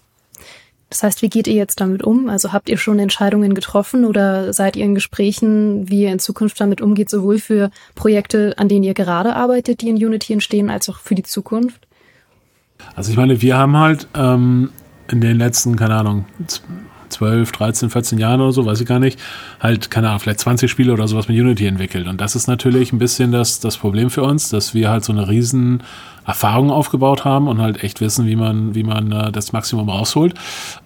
[0.94, 2.30] Das heißt, wie geht ihr jetzt damit um?
[2.30, 6.62] Also habt ihr schon Entscheidungen getroffen oder seid ihr in Gesprächen, wie ihr in Zukunft
[6.62, 10.88] damit umgeht, sowohl für Projekte, an denen ihr gerade arbeitet, die in Unity entstehen, als
[10.90, 11.88] auch für die Zukunft?
[12.96, 14.70] Also ich meine, wir haben halt ähm,
[15.08, 16.26] in den letzten, keine Ahnung,
[17.14, 19.20] 12, 13, 14 Jahren oder so, weiß ich gar nicht,
[19.60, 22.08] halt, keine Ahnung, vielleicht 20 Spiele oder sowas mit Unity entwickelt.
[22.08, 25.14] Und das ist natürlich ein bisschen das, das Problem für uns, dass wir halt so
[25.14, 25.84] eine riesen
[26.26, 30.34] Erfahrung aufgebaut haben und halt echt wissen, wie man, wie man äh, das Maximum rausholt.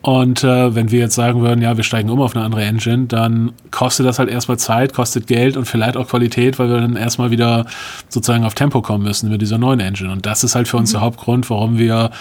[0.02, 3.06] Und äh, wenn wir jetzt sagen würden, ja, wir steigen um auf eine andere Engine,
[3.06, 6.96] dann kostet das halt erstmal Zeit, kostet Geld und vielleicht auch Qualität, weil wir dann
[6.96, 7.66] erstmal wieder
[8.10, 10.12] sozusagen auf Tempo kommen müssen mit dieser neuen Engine.
[10.12, 10.94] Und das ist halt für uns mhm.
[10.94, 12.12] der Hauptgrund, warum wir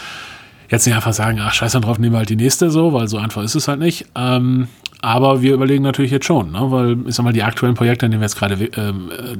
[0.68, 3.18] jetzt nicht einfach sagen, ach scheiß drauf, nehmen wir halt die nächste so, weil so
[3.18, 4.06] einfach ist es halt nicht.
[4.14, 4.68] Ähm,
[5.02, 6.70] aber wir überlegen natürlich jetzt schon, ne?
[6.70, 9.36] weil ich sag mal, die aktuellen Projekte, an wir jetzt gerade, ähm, äh,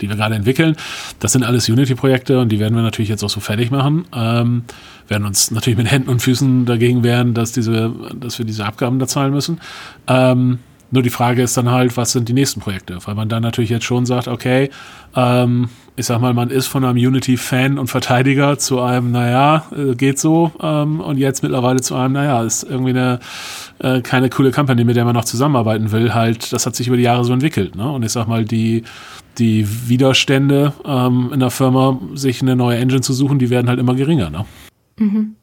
[0.00, 0.76] die wir gerade entwickeln,
[1.20, 4.04] das sind alles Unity-Projekte und die werden wir natürlich jetzt auch so fertig machen.
[4.14, 4.64] Ähm,
[5.08, 8.98] werden uns natürlich mit Händen und Füßen dagegen wehren, dass diese, dass wir diese Abgaben
[8.98, 9.60] da zahlen müssen.
[10.06, 10.58] Ähm,
[10.90, 12.98] nur die Frage ist dann halt, was sind die nächsten Projekte?
[13.04, 14.70] Weil man dann natürlich jetzt schon sagt, okay,
[15.16, 19.96] ähm, ich sag mal, man ist von einem Unity-Fan und Verteidiger zu einem, naja, äh,
[19.96, 23.18] geht so, ähm, und jetzt mittlerweile zu einem, naja, ist irgendwie eine
[23.80, 26.96] äh, keine coole Company, mit der man noch zusammenarbeiten will, halt, das hat sich über
[26.96, 27.90] die Jahre so entwickelt, ne?
[27.90, 28.84] Und ich sag mal, die,
[29.38, 33.80] die Widerstände ähm, in der Firma, sich eine neue Engine zu suchen, die werden halt
[33.80, 34.46] immer geringer, ne?
[34.98, 35.34] Mhm.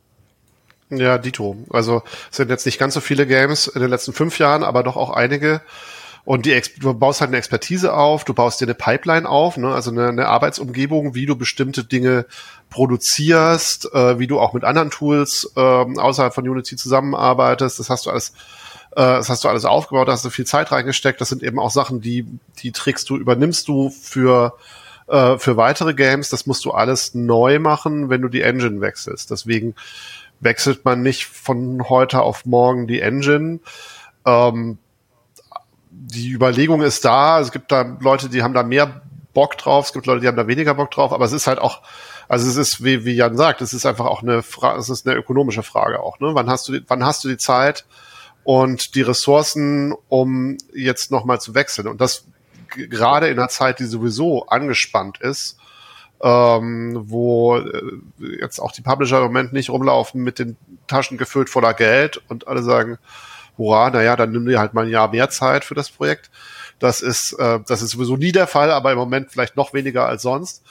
[0.89, 1.57] Ja, Dito.
[1.69, 4.83] Also es sind jetzt nicht ganz so viele Games in den letzten fünf Jahren, aber
[4.83, 5.61] doch auch einige.
[6.25, 9.73] Und die, du baust halt eine Expertise auf, du baust dir eine Pipeline auf, ne?
[9.73, 12.25] also eine, eine Arbeitsumgebung, wie du bestimmte Dinge
[12.71, 17.79] produzierst, äh, wie du auch mit anderen Tools äh, außerhalb von Unity zusammenarbeitest.
[17.79, 18.29] Das hast du alles,
[18.91, 21.21] äh, das hast du alles aufgebaut, da hast du viel Zeit reingesteckt.
[21.21, 22.25] Das sind eben auch Sachen, die,
[22.57, 24.55] die trägst du, übernimmst du für
[25.07, 26.29] äh, für weitere Games.
[26.29, 29.29] Das musst du alles neu machen, wenn du die Engine wechselst.
[29.29, 29.75] Deswegen
[30.39, 33.59] wechselt man nicht von heute auf morgen die Engine.
[34.25, 34.79] Ähm,
[36.05, 37.39] die Überlegung ist da.
[37.39, 39.01] Es gibt da Leute, die haben da mehr
[39.33, 39.87] Bock drauf.
[39.87, 41.11] Es gibt Leute, die haben da weniger Bock drauf.
[41.11, 41.81] Aber es ist halt auch,
[42.27, 45.07] also es ist, wie, wie Jan sagt, es ist einfach auch eine Frage, es ist
[45.07, 46.19] eine ökonomische Frage auch.
[46.19, 46.31] Ne?
[46.33, 47.85] Wann hast du, die, wann hast du die Zeit
[48.43, 51.87] und die Ressourcen, um jetzt nochmal zu wechseln?
[51.87, 52.25] Und das
[52.67, 55.57] gerade in einer Zeit, die sowieso angespannt ist,
[56.21, 57.81] ähm, wo äh,
[58.39, 62.47] jetzt auch die Publisher im Moment nicht rumlaufen mit den Taschen gefüllt voller Geld und
[62.47, 62.97] alle sagen,
[63.57, 66.29] hurra, naja, dann nimm dir halt mal ein Jahr mehr Zeit für das Projekt.
[66.79, 70.05] Das ist, äh, das ist sowieso nie der Fall, aber im Moment vielleicht noch weniger
[70.07, 70.63] als sonst.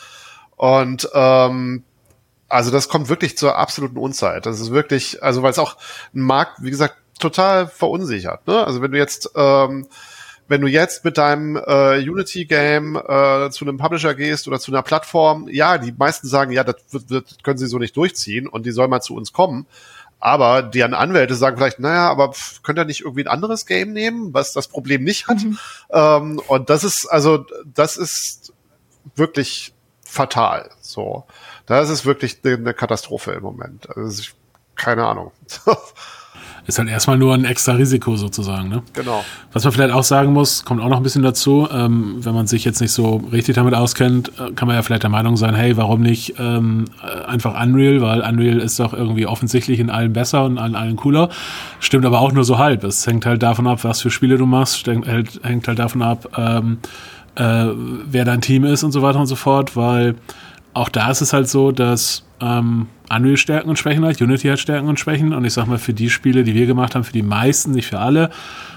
[0.56, 1.82] Und ähm,
[2.48, 4.46] also das kommt wirklich zur absoluten Unzeit.
[4.46, 5.76] Das ist wirklich, also weil es auch
[6.14, 8.46] ein Markt, wie gesagt, total verunsichert.
[8.46, 8.64] Ne?
[8.64, 9.86] Also wenn du jetzt ähm,
[10.46, 14.82] wenn du jetzt mit deinem äh, Unity-Game äh, zu einem Publisher gehst oder zu einer
[14.82, 18.66] Plattform, ja, die meisten sagen, ja, das, wird, das können sie so nicht durchziehen und
[18.66, 19.66] die soll mal zu uns kommen.
[20.24, 23.92] Aber deren Anwälte sagen vielleicht, naja, aber pff, könnt ihr nicht irgendwie ein anderes Game
[23.92, 25.44] nehmen, was das Problem nicht hat?
[25.44, 25.58] Mhm.
[25.90, 28.54] Ähm, und das ist, also, das ist
[29.16, 30.70] wirklich fatal.
[30.80, 31.24] So.
[31.66, 33.94] Das ist wirklich eine Katastrophe im Moment.
[33.94, 34.34] Also, ich,
[34.76, 35.30] keine Ahnung.
[36.66, 38.70] Ist halt erstmal nur ein extra Risiko sozusagen.
[38.70, 38.82] Ne?
[38.94, 39.22] Genau.
[39.52, 42.46] Was man vielleicht auch sagen muss, kommt auch noch ein bisschen dazu, ähm, wenn man
[42.46, 45.54] sich jetzt nicht so richtig damit auskennt, äh, kann man ja vielleicht der Meinung sein,
[45.54, 50.14] hey, warum nicht ähm, äh, einfach Unreal, weil Unreal ist doch irgendwie offensichtlich in allen
[50.14, 51.28] besser und an allen cooler.
[51.80, 52.82] Stimmt aber auch nur so halb.
[52.84, 55.06] Es hängt halt davon ab, was für Spiele du machst, hängt,
[55.42, 56.78] hängt halt davon ab, ähm,
[57.34, 57.66] äh,
[58.06, 60.14] wer dein Team ist und so weiter und so fort, weil
[60.72, 64.58] auch da ist es halt so, dass ähm, Unreal Stärken und Schwächen hat, Unity hat
[64.58, 67.12] Stärken und Schwächen und ich sag mal, für die Spiele, die wir gemacht haben, für
[67.12, 68.30] die meisten, nicht für alle,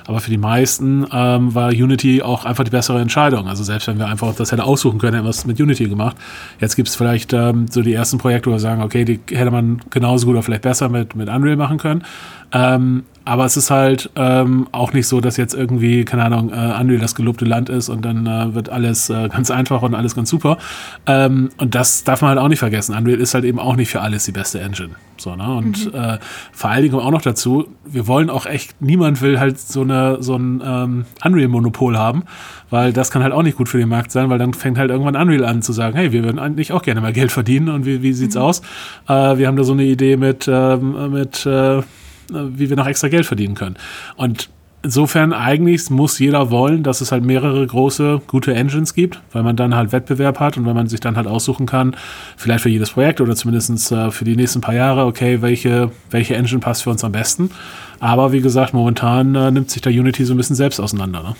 [0.06, 3.48] aber für die meisten ähm, war Unity auch einfach die bessere Entscheidung.
[3.48, 6.18] Also selbst wenn wir einfach das hätte aussuchen können, hätten wir es mit Unity gemacht.
[6.60, 9.52] Jetzt gibt es vielleicht ähm, so die ersten Projekte, wo wir sagen, okay, die hätte
[9.52, 12.04] man genauso gut oder vielleicht besser mit, mit Unreal machen können.
[12.52, 16.80] Ähm, aber es ist halt ähm, auch nicht so, dass jetzt irgendwie, keine Ahnung, äh,
[16.80, 20.16] Unreal das gelobte Land ist und dann äh, wird alles äh, ganz einfach und alles
[20.16, 20.58] ganz super.
[21.06, 22.96] Ähm, und das darf man halt auch nicht vergessen.
[22.96, 24.92] Unreal ist halt eben auch nicht für alles die beste Engine.
[25.18, 25.54] So, ne?
[25.54, 26.00] Und mhm.
[26.00, 26.20] äh,
[26.54, 30.24] vor allen Dingen auch noch dazu, wir wollen auch echt, niemand will halt so eine
[30.24, 32.24] so ein ähm, Unreal-Monopol haben,
[32.70, 34.90] weil das kann halt auch nicht gut für den Markt sein, weil dann fängt halt
[34.90, 37.86] irgendwann Unreal an zu sagen, hey, wir würden eigentlich auch gerne mal Geld verdienen und
[37.86, 38.42] wie, wie sieht's mhm.
[38.42, 38.62] aus?
[39.10, 41.82] Äh, wir haben da so eine Idee mit, ähm, mit äh,
[42.30, 43.78] wie wir noch extra Geld verdienen können.
[44.16, 44.50] Und
[44.84, 49.56] insofern eigentlich muss jeder wollen, dass es halt mehrere große, gute Engines gibt, weil man
[49.56, 51.96] dann halt Wettbewerb hat und wenn man sich dann halt aussuchen kann,
[52.38, 56.36] vielleicht für jedes Projekt oder zumindest äh, für die nächsten paar Jahre, okay, welche, welche
[56.36, 57.52] Engine passt für uns am besten.
[58.00, 61.24] Aber wie gesagt, momentan äh, nimmt sich da Unity so ein bisschen selbst auseinander.
[61.24, 61.36] Ne?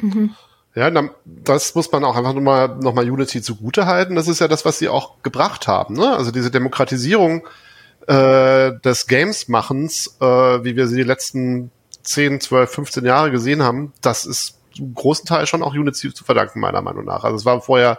[0.00, 0.30] Mhm.
[0.74, 0.90] Ja,
[1.44, 4.14] das muss man auch einfach nur mal, noch mal Unity zugute halten.
[4.14, 5.96] Das ist ja das, was sie auch gebracht haben.
[5.96, 6.16] Ne?
[6.16, 7.42] Also diese Demokratisierung
[8.06, 11.70] äh, des Games-Machens, äh, wie wir sie die letzten
[12.02, 16.24] 10, 12, 15 Jahre gesehen haben, das ist zum großen Teil schon auch Unity zu
[16.24, 17.24] verdanken, meiner Meinung nach.
[17.24, 17.98] Also es war vorher,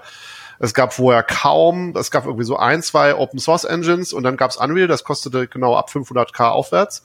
[0.59, 4.37] es gab vorher kaum, es gab irgendwie so ein, zwei Open Source Engines und dann
[4.37, 7.03] gab's Unreal, das kostete genau ab 500k aufwärts.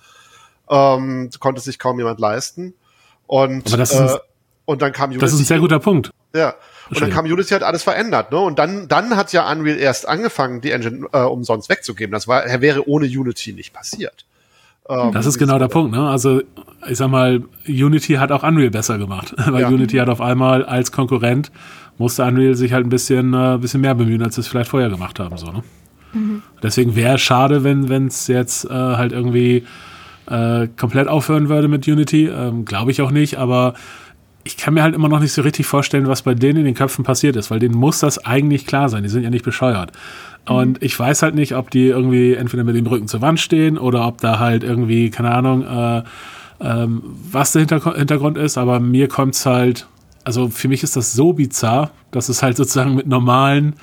[0.70, 2.74] Ähm, konnte sich kaum jemand leisten.
[3.26, 4.18] Und, äh,
[4.64, 5.20] und dann kam Unity.
[5.20, 6.10] Das ist ein sehr guter Punkt.
[6.34, 6.54] Ja.
[6.90, 8.38] Und dann kam Unity hat alles verändert, ne?
[8.38, 12.12] Und dann, dann hat ja Unreal erst angefangen, die Engine äh, umsonst wegzugeben.
[12.12, 14.24] Das war, wäre ohne Unity nicht passiert.
[14.88, 16.08] Ähm, das ist genau der Punkt, ne?
[16.08, 16.40] Also,
[16.88, 19.34] ich sag mal, Unity hat auch Unreal besser gemacht.
[19.46, 19.68] Weil ja.
[19.68, 21.50] Unity hat auf einmal als Konkurrent
[21.98, 24.88] musste Unreal sich halt ein bisschen, äh, bisschen mehr bemühen, als sie es vielleicht vorher
[24.88, 25.62] gemacht haben, so, ne?
[26.12, 26.42] Mhm.
[26.62, 29.66] Deswegen wäre es schade, wenn es jetzt äh, halt irgendwie
[30.26, 32.26] äh, komplett aufhören würde mit Unity.
[32.28, 33.74] Ähm, Glaube ich auch nicht, aber
[34.48, 36.74] ich kann mir halt immer noch nicht so richtig vorstellen, was bei denen in den
[36.74, 39.02] Köpfen passiert ist, weil denen muss das eigentlich klar sein.
[39.02, 39.92] Die sind ja nicht bescheuert.
[40.48, 40.54] Mhm.
[40.54, 43.76] Und ich weiß halt nicht, ob die irgendwie entweder mit dem Rücken zur Wand stehen
[43.76, 46.02] oder ob da halt irgendwie, keine Ahnung, äh,
[46.60, 49.86] ähm, was der Hintergrund ist, aber mir kommt es halt,
[50.24, 53.74] also für mich ist das so bizarr, dass es halt sozusagen mit normalen,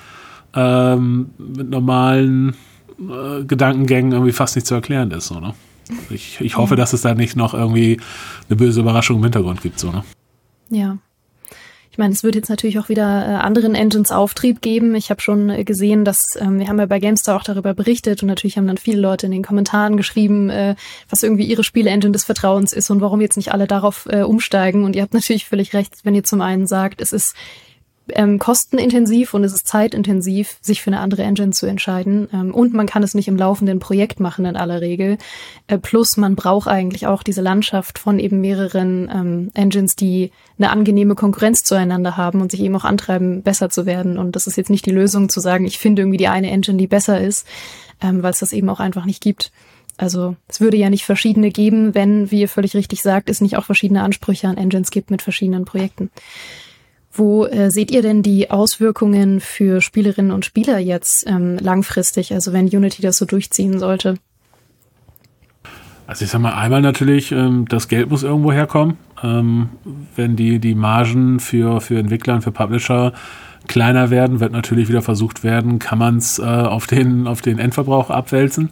[0.52, 2.56] ähm, mit normalen
[2.98, 5.54] äh, Gedankengängen irgendwie fast nicht zu erklären ist, so, ne?
[6.10, 6.78] Ich, ich hoffe, mhm.
[6.78, 8.00] dass es da nicht noch irgendwie
[8.48, 10.02] eine böse Überraschung im Hintergrund gibt, so, ne?
[10.70, 10.98] Ja.
[11.96, 14.94] Ich meine, es wird jetzt natürlich auch wieder äh, anderen Engines Auftrieb geben.
[14.94, 18.22] Ich habe schon äh, gesehen, dass ähm, wir haben ja bei GameStar auch darüber berichtet
[18.22, 20.74] und natürlich haben dann viele Leute in den Kommentaren geschrieben, äh,
[21.08, 24.84] was irgendwie ihre Spiele-Engine des Vertrauens ist und warum jetzt nicht alle darauf äh, umsteigen.
[24.84, 27.34] Und ihr habt natürlich völlig recht, wenn ihr zum einen sagt, es ist
[28.10, 32.28] ähm, kostenintensiv und es ist zeitintensiv, sich für eine andere Engine zu entscheiden.
[32.32, 35.18] Ähm, und man kann es nicht im laufenden Projekt machen in aller Regel.
[35.66, 40.70] Äh, plus man braucht eigentlich auch diese Landschaft von eben mehreren ähm, Engines, die eine
[40.70, 44.18] angenehme Konkurrenz zueinander haben und sich eben auch antreiben, besser zu werden.
[44.18, 46.78] Und das ist jetzt nicht die Lösung zu sagen, ich finde irgendwie die eine Engine,
[46.78, 47.46] die besser ist,
[48.00, 49.50] ähm, weil es das eben auch einfach nicht gibt.
[49.98, 53.56] Also es würde ja nicht verschiedene geben, wenn, wie ihr völlig richtig sagt, es nicht
[53.56, 56.10] auch verschiedene Ansprüche an Engines gibt mit verschiedenen Projekten.
[57.16, 62.52] Wo äh, seht ihr denn die Auswirkungen für Spielerinnen und Spieler jetzt ähm, langfristig, also
[62.52, 64.16] wenn Unity das so durchziehen sollte?
[66.06, 68.96] Also ich sag mal, einmal natürlich, ähm, das Geld muss irgendwo herkommen.
[69.22, 69.70] Ähm,
[70.14, 73.12] wenn die, die Margen für, für Entwickler und für Publisher
[73.66, 77.58] kleiner werden, wird natürlich wieder versucht werden, kann man es äh, auf, den, auf den
[77.58, 78.70] Endverbrauch abwälzen.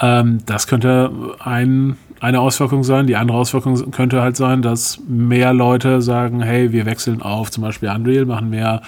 [0.00, 3.08] Ähm, das könnte ein, eine Auswirkung sein.
[3.08, 7.64] Die andere Auswirkung könnte halt sein, dass mehr Leute sagen, hey, wir wechseln auf zum
[7.64, 8.80] Beispiel Unreal, machen mehr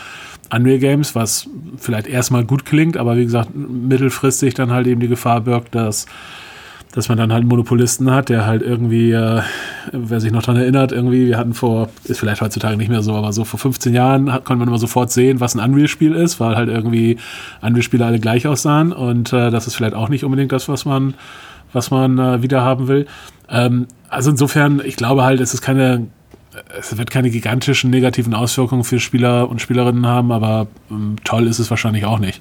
[0.54, 5.08] Unreal Games, was vielleicht erstmal gut klingt, aber wie gesagt, mittelfristig dann halt eben die
[5.08, 6.06] Gefahr birgt, dass
[6.92, 9.42] dass man dann halt einen Monopolisten hat, der halt irgendwie, äh,
[9.90, 13.16] wer sich noch dran erinnert, irgendwie, wir hatten vor, ist vielleicht heutzutage nicht mehr so,
[13.16, 16.38] aber so vor 15 Jahren hat, konnte man immer sofort sehen, was ein Unreal-Spiel ist,
[16.38, 17.16] weil halt irgendwie
[17.62, 21.14] Unreal-Spiele alle gleich aussahen und äh, das ist vielleicht auch nicht unbedingt das, was man,
[21.74, 23.06] was man äh, wieder haben will.
[23.48, 26.06] Ähm, also insofern, ich glaube halt, es ist keine,
[26.78, 31.58] es wird keine gigantischen negativen Auswirkungen für Spieler und Spielerinnen haben, aber ähm, toll ist
[31.58, 32.40] es wahrscheinlich auch nicht.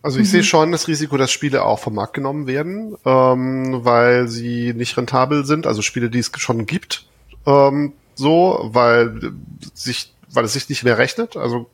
[0.00, 0.30] Also ich mhm.
[0.30, 4.96] sehe schon das Risiko, dass Spiele auch vom Markt genommen werden, ähm, weil sie nicht
[4.96, 5.66] rentabel sind.
[5.66, 7.04] Also Spiele, die es schon gibt,
[7.46, 9.32] ähm, so, weil
[9.74, 11.36] sich, weil es sich nicht mehr rechnet.
[11.36, 11.68] Also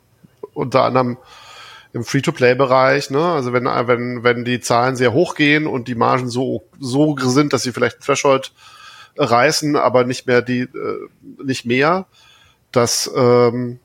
[0.54, 1.18] unter anderem
[1.94, 3.24] im Free-to-Play-Bereich, ne?
[3.24, 7.52] Also wenn, wenn, wenn die Zahlen sehr hoch gehen und die Margen so, so sind,
[7.52, 8.52] dass sie vielleicht ein Threshold
[9.16, 11.08] reißen, aber nicht mehr die, äh,
[11.42, 12.06] nicht mehr,
[12.72, 13.78] das, ähm,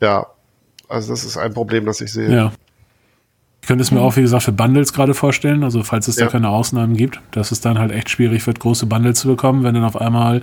[0.00, 0.26] ja,
[0.88, 2.34] also das ist ein Problem, das ich sehe.
[2.34, 2.52] Ja.
[3.62, 6.24] Ich könnte es mir auch, wie gesagt, für Bundles gerade vorstellen, also falls es ja.
[6.24, 9.62] da keine Ausnahmen gibt, dass es dann halt echt schwierig wird, große Bundles zu bekommen,
[9.62, 10.42] wenn dann auf einmal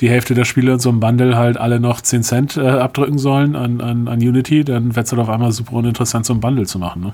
[0.00, 3.18] die Hälfte der Spiele in so einem Bundle halt alle noch 10 Cent äh, abdrücken
[3.18, 6.40] sollen an, an, an Unity, dann wird es halt auf einmal super uninteressant, so ein
[6.40, 7.02] Bundle zu machen.
[7.02, 7.12] Ne?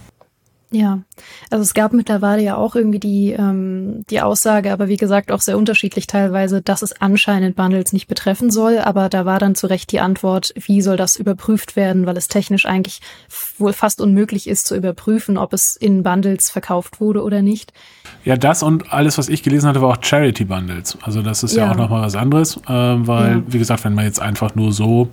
[0.70, 1.00] Ja,
[1.48, 5.40] also es gab mittlerweile ja auch irgendwie die, ähm, die Aussage, aber wie gesagt auch
[5.40, 9.66] sehr unterschiedlich teilweise, dass es anscheinend Bundles nicht betreffen soll, aber da war dann zu
[9.66, 13.00] Recht die Antwort, wie soll das überprüft werden, weil es technisch eigentlich
[13.57, 17.72] wohl fast unmöglich ist zu überprüfen, ob es in Bundles verkauft wurde oder nicht.
[18.24, 20.98] Ja, das und alles, was ich gelesen hatte, war auch Charity Bundles.
[21.00, 23.42] Also das ist ja, ja auch nochmal was anderes, äh, weil, ja.
[23.46, 25.09] wie gesagt, wenn man jetzt einfach nur so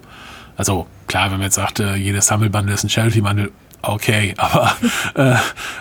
[0.58, 3.52] also klar, wenn man jetzt sagt, äh, jedes Sammelbundle ist ein Charity-Bundle,
[3.88, 4.76] okay, aber
[5.16, 5.36] äh,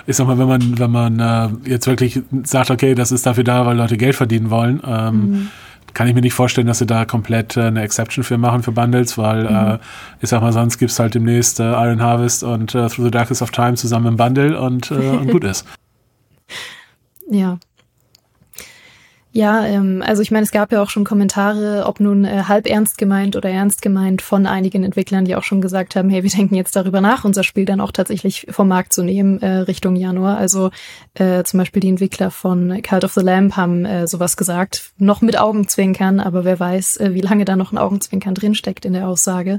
[0.06, 3.44] ich sag mal, wenn man, wenn man äh, jetzt wirklich sagt, okay, das ist dafür
[3.44, 5.50] da, weil Leute Geld verdienen wollen, ähm, mhm.
[5.92, 8.72] kann ich mir nicht vorstellen, dass sie da komplett äh, eine Exception für machen für
[8.72, 9.70] Bundles, weil mhm.
[9.74, 9.78] äh,
[10.20, 13.42] ich sag mal, sonst gibt's halt demnächst äh, Iron Harvest und äh, Through the Darkest
[13.42, 15.66] of Time zusammen im Bundle und, äh, und gut ist.
[17.30, 17.58] Ja,
[19.36, 22.68] ja, ähm, also ich meine, es gab ja auch schon Kommentare, ob nun äh, halb
[22.68, 26.30] ernst gemeint oder ernst gemeint von einigen Entwicklern, die auch schon gesagt haben, hey, wir
[26.30, 29.96] denken jetzt darüber nach, unser Spiel dann auch tatsächlich vom Markt zu nehmen äh, Richtung
[29.96, 30.36] Januar.
[30.36, 30.70] Also
[31.14, 35.20] äh, zum Beispiel die Entwickler von Cult of the Lamb haben äh, sowas gesagt, noch
[35.20, 39.08] mit Augenzwinkern, aber wer weiß, äh, wie lange da noch ein Augenzwinkern drinsteckt in der
[39.08, 39.58] Aussage.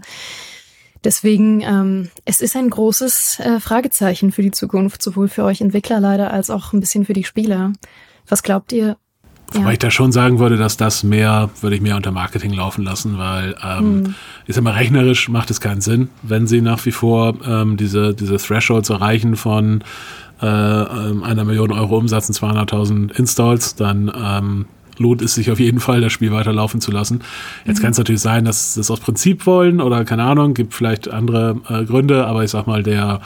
[1.03, 5.99] Deswegen, ähm, es ist ein großes äh, Fragezeichen für die Zukunft, sowohl für euch Entwickler
[5.99, 7.73] leider als auch ein bisschen für die Spieler.
[8.25, 8.95] Was glaubt ihr,
[9.51, 9.71] Wobei ja.
[9.73, 13.17] ich da schon sagen würde, dass das mehr, würde ich mehr unter Marketing laufen lassen,
[13.17, 14.15] weil ähm, mhm.
[14.47, 18.13] ich sag mal, rechnerisch macht es keinen Sinn, wenn sie nach wie vor ähm, diese,
[18.13, 19.83] diese Thresholds erreichen von
[20.41, 24.65] äh, ähm, einer Million Euro Umsatz und 200.000 Installs, dann ähm,
[24.97, 27.21] lohnt es sich auf jeden Fall, das Spiel weiterlaufen zu lassen.
[27.65, 27.83] Jetzt mhm.
[27.83, 31.09] kann es natürlich sein, dass sie das aus Prinzip wollen oder keine Ahnung, gibt vielleicht
[31.09, 33.21] andere äh, Gründe, aber ich sag mal, der,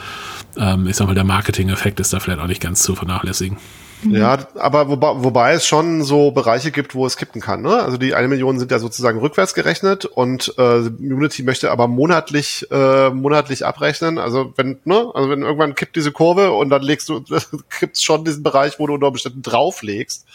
[0.58, 3.58] ähm, ich sag mal, der Marketing-Effekt ist da vielleicht auch nicht ganz zu vernachlässigen.
[4.04, 4.16] Mhm.
[4.16, 7.62] Ja, aber wobei, wobei es schon so Bereiche gibt, wo es kippen kann.
[7.62, 7.82] Ne?
[7.82, 12.68] Also die eine Million sind ja sozusagen rückwärts gerechnet und äh, Unity möchte aber monatlich
[12.72, 14.18] äh, monatlich abrechnen.
[14.18, 17.24] Also wenn ne, also wenn irgendwann kippt diese Kurve und dann legst du
[17.80, 20.26] gibt's schon diesen Bereich, wo du unter Umständen drauflegst.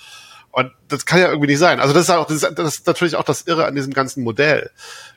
[0.50, 1.80] Und das kann ja irgendwie nicht sein.
[1.80, 4.22] Also das ist auch das ist, das ist natürlich auch das Irre an diesem ganzen
[4.22, 4.70] Modell.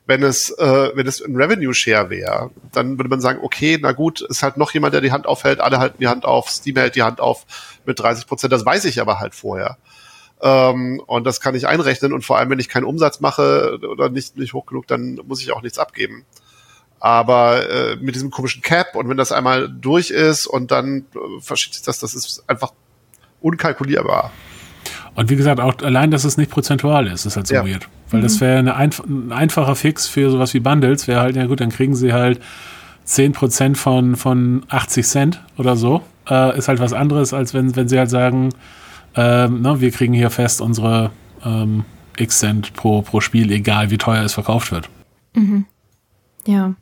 [0.07, 3.91] Wenn es äh, wenn es ein Revenue Share wäre, dann würde man sagen, okay, na
[3.91, 6.77] gut, ist halt noch jemand, der die Hand aufhält, alle halten die Hand auf, Steam
[6.77, 7.45] hält die Hand auf
[7.85, 8.53] mit 30 Prozent.
[8.53, 9.77] Das weiß ich aber halt vorher.
[10.41, 12.13] Ähm, und das kann ich einrechnen.
[12.13, 15.41] Und vor allem, wenn ich keinen Umsatz mache oder nicht nicht hoch genug, dann muss
[15.41, 16.25] ich auch nichts abgeben.
[16.99, 21.41] Aber äh, mit diesem komischen Cap und wenn das einmal durch ist und dann äh,
[21.41, 22.71] verschiebt sich das, das ist einfach
[23.41, 24.31] unkalkulierbar.
[25.17, 27.65] Und wie gesagt, auch allein, dass es nicht prozentual ist, ist halt so ja.
[27.65, 27.89] weird.
[28.11, 28.23] Weil mhm.
[28.23, 31.59] das wäre eine einf ein einfacher Fix für sowas wie Bundles, wäre halt, ja gut,
[31.59, 32.39] dann kriegen sie halt
[33.07, 36.03] 10% von, von 80 Cent oder so.
[36.29, 38.49] Äh, ist halt was anderes, als wenn, wenn sie halt sagen,
[39.15, 41.09] ähm, ne, wir kriegen hier fest unsere
[41.43, 41.83] ähm,
[42.15, 44.87] X Cent pro, pro Spiel, egal wie teuer es verkauft wird.
[45.33, 45.65] Mhm.
[46.45, 46.75] Ja.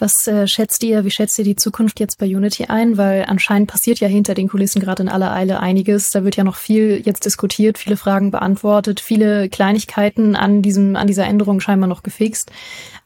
[0.00, 2.96] Was äh, schätzt ihr, wie schätzt ihr die Zukunft jetzt bei Unity ein?
[2.96, 6.12] Weil anscheinend passiert ja hinter den Kulissen gerade in aller Eile einiges.
[6.12, 11.08] Da wird ja noch viel jetzt diskutiert, viele Fragen beantwortet, viele Kleinigkeiten an diesem, an
[11.08, 12.52] dieser Änderung scheinbar noch gefixt.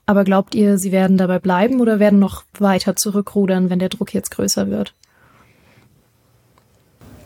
[0.05, 4.13] Aber glaubt ihr, sie werden dabei bleiben oder werden noch weiter zurückrudern, wenn der Druck
[4.13, 4.93] jetzt größer wird?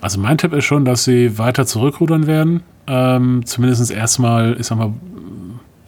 [0.01, 2.63] Also mein Tipp ist schon, dass sie weiter zurückrudern werden.
[2.87, 4.93] Ähm, zumindest erstmal, ich sag mal,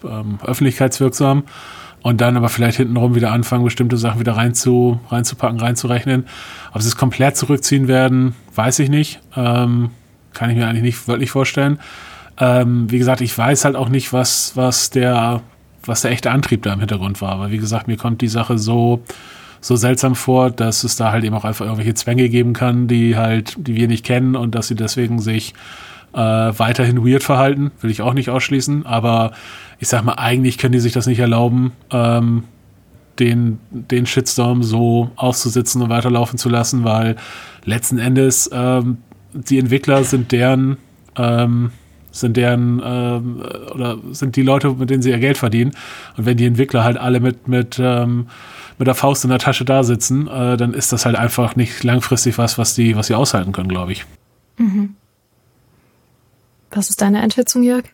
[0.03, 1.45] ähm, öffentlichkeitswirksam
[2.09, 6.25] und dann aber vielleicht hintenrum wieder anfangen, bestimmte Sachen wieder rein zu, reinzupacken, reinzurechnen.
[6.73, 9.21] Ob sie es komplett zurückziehen werden, weiß ich nicht.
[9.37, 9.91] Ähm,
[10.33, 11.79] kann ich mir eigentlich nicht wirklich vorstellen.
[12.39, 15.43] Ähm, wie gesagt, ich weiß halt auch nicht, was, was der,
[15.85, 17.33] was der echte Antrieb da im Hintergrund war.
[17.33, 19.03] Aber wie gesagt, mir kommt die Sache so,
[19.61, 23.19] so seltsam vor, dass es da halt eben auch einfach irgendwelche Zwänge geben kann, die
[23.19, 25.53] halt, die wir nicht kennen und dass sie deswegen sich
[26.19, 28.87] äh, weiterhin weird verhalten, will ich auch nicht ausschließen.
[28.87, 29.31] Aber
[29.79, 32.45] ich sag mal, eigentlich können die sich das nicht erlauben, ähm,
[33.21, 37.17] den, den Shitstorm so auszusitzen und weiterlaufen zu lassen, weil
[37.65, 38.99] letzten Endes ähm,
[39.33, 40.77] die Entwickler sind deren
[41.17, 41.71] ähm,
[42.11, 43.43] sind deren ähm,
[43.75, 45.73] oder sind die Leute, mit denen sie ihr Geld verdienen.
[46.17, 48.29] Und wenn die Entwickler halt alle mit mit ähm,
[48.79, 51.85] mit der Faust in der Tasche da sitzen, äh, dann ist das halt einfach nicht
[51.85, 54.05] langfristig was, was die was sie aushalten können, glaube ich.
[54.57, 54.95] Mhm.
[56.71, 57.85] Was ist deine Einschätzung, Jörg?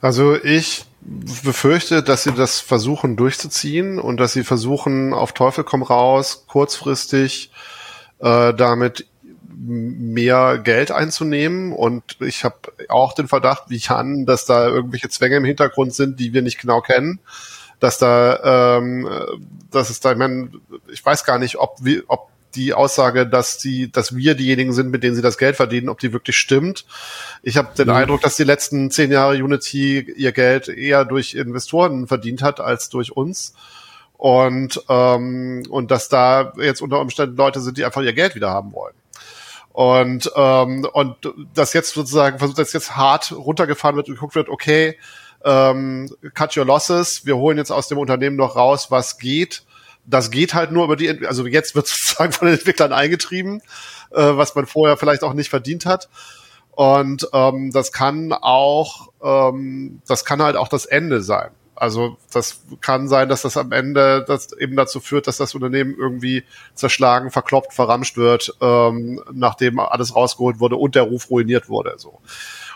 [0.00, 5.82] Also ich befürchte, dass sie das versuchen durchzuziehen und dass sie versuchen, auf Teufel komm
[5.82, 7.50] raus, kurzfristig
[8.18, 9.06] äh, damit
[9.64, 11.72] mehr Geld einzunehmen.
[11.72, 12.56] Und ich habe
[12.88, 16.60] auch den Verdacht, wie Jan, dass da irgendwelche Zwänge im Hintergrund sind, die wir nicht
[16.60, 17.20] genau kennen.
[17.78, 19.08] Dass da, ähm,
[19.70, 20.60] dass es da, ich, mein,
[20.92, 24.90] ich weiß gar nicht, ob, wie, ob die Aussage, dass die, dass wir diejenigen sind,
[24.90, 26.84] mit denen sie das Geld verdienen, ob die wirklich stimmt.
[27.42, 27.94] Ich habe den mhm.
[27.94, 32.88] Eindruck, dass die letzten zehn Jahre Unity ihr Geld eher durch Investoren verdient hat als
[32.88, 33.54] durch uns.
[34.16, 38.50] Und, ähm, und dass da jetzt unter Umständen Leute sind, die einfach ihr Geld wieder
[38.50, 38.94] haben wollen.
[39.72, 41.16] Und, ähm, und
[41.54, 44.98] das jetzt sozusagen versucht, dass jetzt hart runtergefahren wird und geguckt wird, okay,
[45.44, 49.64] ähm, cut your losses, wir holen jetzt aus dem Unternehmen noch raus, was geht
[50.04, 53.62] das geht halt nur über die, also jetzt wird sozusagen von den Entwicklern eingetrieben,
[54.10, 56.08] äh, was man vorher vielleicht auch nicht verdient hat.
[56.70, 61.50] Und ähm, das kann auch, ähm, das kann halt auch das Ende sein.
[61.74, 65.94] Also das kann sein, dass das am Ende das eben dazu führt, dass das Unternehmen
[65.98, 66.44] irgendwie
[66.74, 71.94] zerschlagen, verkloppt, verramscht wird, ähm, nachdem alles rausgeholt wurde und der Ruf ruiniert wurde.
[71.96, 72.20] So.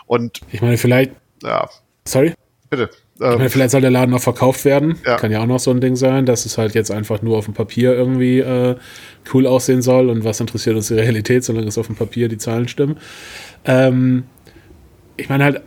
[0.07, 1.11] Und ich meine, vielleicht.
[1.41, 1.69] Ja.
[2.05, 2.33] Sorry.
[2.69, 2.89] Bitte.
[3.17, 4.95] Ich meine, ähm, vielleicht soll der Laden noch verkauft werden.
[5.05, 5.17] Ja.
[5.17, 7.45] Kann ja auch noch so ein Ding sein, dass es halt jetzt einfach nur auf
[7.45, 8.75] dem Papier irgendwie äh,
[9.33, 12.37] cool aussehen soll und was interessiert uns die Realität, solange es auf dem Papier die
[12.37, 12.97] Zahlen stimmen.
[13.65, 14.25] Ähm,
[15.17, 15.61] ich meine halt,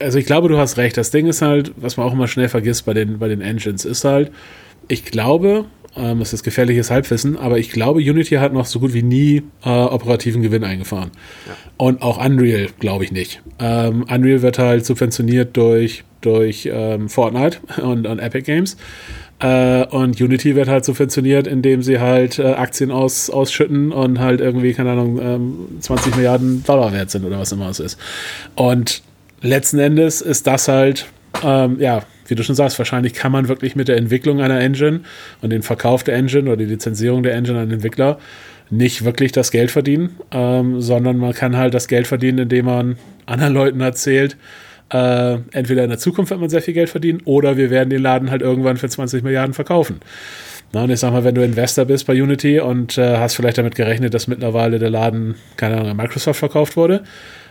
[0.00, 0.96] also ich glaube, du hast recht.
[0.96, 3.84] Das Ding ist halt, was man auch immer schnell vergisst bei den, bei den Engines,
[3.84, 4.32] ist halt,
[4.88, 5.66] ich glaube,
[5.96, 9.42] ähm, das ist gefährliches Halbwissen, aber ich glaube, Unity hat noch so gut wie nie
[9.64, 11.10] äh, operativen Gewinn eingefahren.
[11.46, 11.52] Ja.
[11.78, 13.42] Und auch Unreal glaube ich nicht.
[13.58, 18.76] Ähm, Unreal wird halt subventioniert durch, durch ähm, Fortnite und, und Epic Games.
[19.38, 24.40] Äh, und Unity wird halt subventioniert, indem sie halt äh, Aktien aus, ausschütten und halt
[24.40, 27.98] irgendwie, keine Ahnung, ähm, 20 Milliarden Dollar wert sind oder was immer es ist.
[28.54, 29.02] Und
[29.42, 31.06] letzten Endes ist das halt,
[31.42, 35.00] ähm, ja, wie du schon sagst, wahrscheinlich kann man wirklich mit der Entwicklung einer Engine
[35.42, 38.18] und dem Verkauf der Engine oder die Lizenzierung der Engine an Entwickler
[38.70, 42.96] nicht wirklich das Geld verdienen, ähm, sondern man kann halt das Geld verdienen, indem man
[43.26, 44.36] anderen Leuten erzählt,
[44.92, 48.02] äh, entweder in der Zukunft wird man sehr viel Geld verdienen oder wir werden den
[48.02, 50.00] Laden halt irgendwann für 20 Milliarden verkaufen.
[50.72, 53.58] Na, und ich sag mal, wenn du Investor bist bei Unity und äh, hast vielleicht
[53.58, 57.02] damit gerechnet, dass mittlerweile der Laden, keine Ahnung, Microsoft verkauft wurde,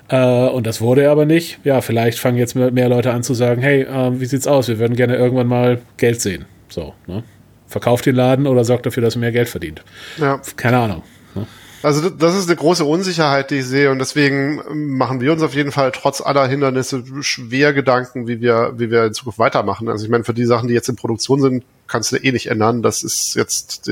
[0.09, 1.59] äh, und das wurde er aber nicht.
[1.63, 4.67] Ja, vielleicht fangen jetzt mehr Leute an zu sagen, hey, äh, wie sieht's aus?
[4.67, 6.45] Wir würden gerne irgendwann mal Geld sehen.
[6.69, 7.23] So, ne?
[7.67, 9.83] Verkauft den Laden oder sorgt dafür, dass er mehr Geld verdient.
[10.17, 10.39] Ja.
[10.55, 11.03] Keine Ahnung.
[11.33, 11.47] Ne?
[11.81, 15.53] Also das ist eine große Unsicherheit, die ich sehe und deswegen machen wir uns auf
[15.53, 19.89] jeden Fall trotz aller Hindernisse schwer Gedanken, wie wir, wie wir in Zukunft weitermachen.
[19.89, 22.47] Also ich meine, für die Sachen, die jetzt in Produktion sind, kannst du eh nicht
[22.47, 22.81] ändern.
[22.81, 23.87] Das ist jetzt,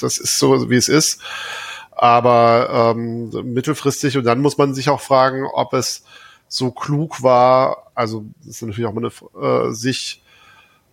[0.00, 1.20] das ist so, wie es ist
[1.98, 6.04] aber ähm, mittelfristig und dann muss man sich auch fragen, ob es
[6.48, 10.22] so klug war, also das ist natürlich auch eine, äh, sich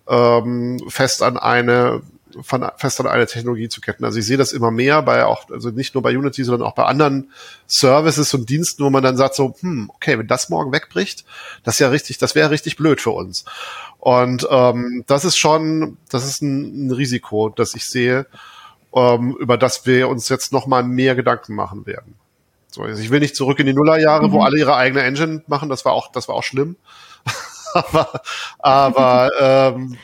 [0.08, 2.02] ähm, fest an eine
[2.42, 4.04] von, fest an eine Technologie zu ketten.
[4.04, 6.76] Also ich sehe das immer mehr bei auch, also nicht nur bei Unity, sondern auch
[6.76, 7.32] bei anderen
[7.68, 11.26] Services und Diensten, wo man dann sagt so, hm, okay, wenn das morgen wegbricht,
[11.64, 13.46] das ist ja richtig, das wäre richtig blöd für uns.
[14.00, 18.26] Und ähm, das ist schon, das ist ein, ein Risiko, das ich sehe
[18.96, 22.16] ähm, über das wir uns jetzt noch mal mehr Gedanken machen werden.
[22.72, 24.32] So, also ich will nicht zurück in die Nullerjahre, mhm.
[24.32, 25.70] wo alle ihre eigene Engine machen.
[25.70, 26.78] Das war auch, das war auch schlimm.
[27.74, 28.22] aber,
[28.60, 29.98] aber, ähm,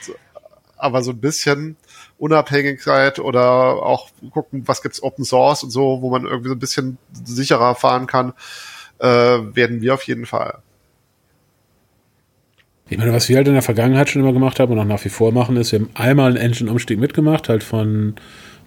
[0.78, 1.78] aber so ein bisschen
[2.18, 3.50] Unabhängigkeit oder
[3.84, 7.76] auch gucken, was gibt's Open Source und so, wo man irgendwie so ein bisschen sicherer
[7.76, 8.34] fahren kann,
[9.00, 10.60] äh, werden wir auf jeden Fall.
[12.92, 15.04] Ich meine, was wir halt in der Vergangenheit schon immer gemacht haben und auch nach
[15.04, 18.14] wie vor machen, ist, wir haben einmal einen Engine-Umstieg mitgemacht, halt von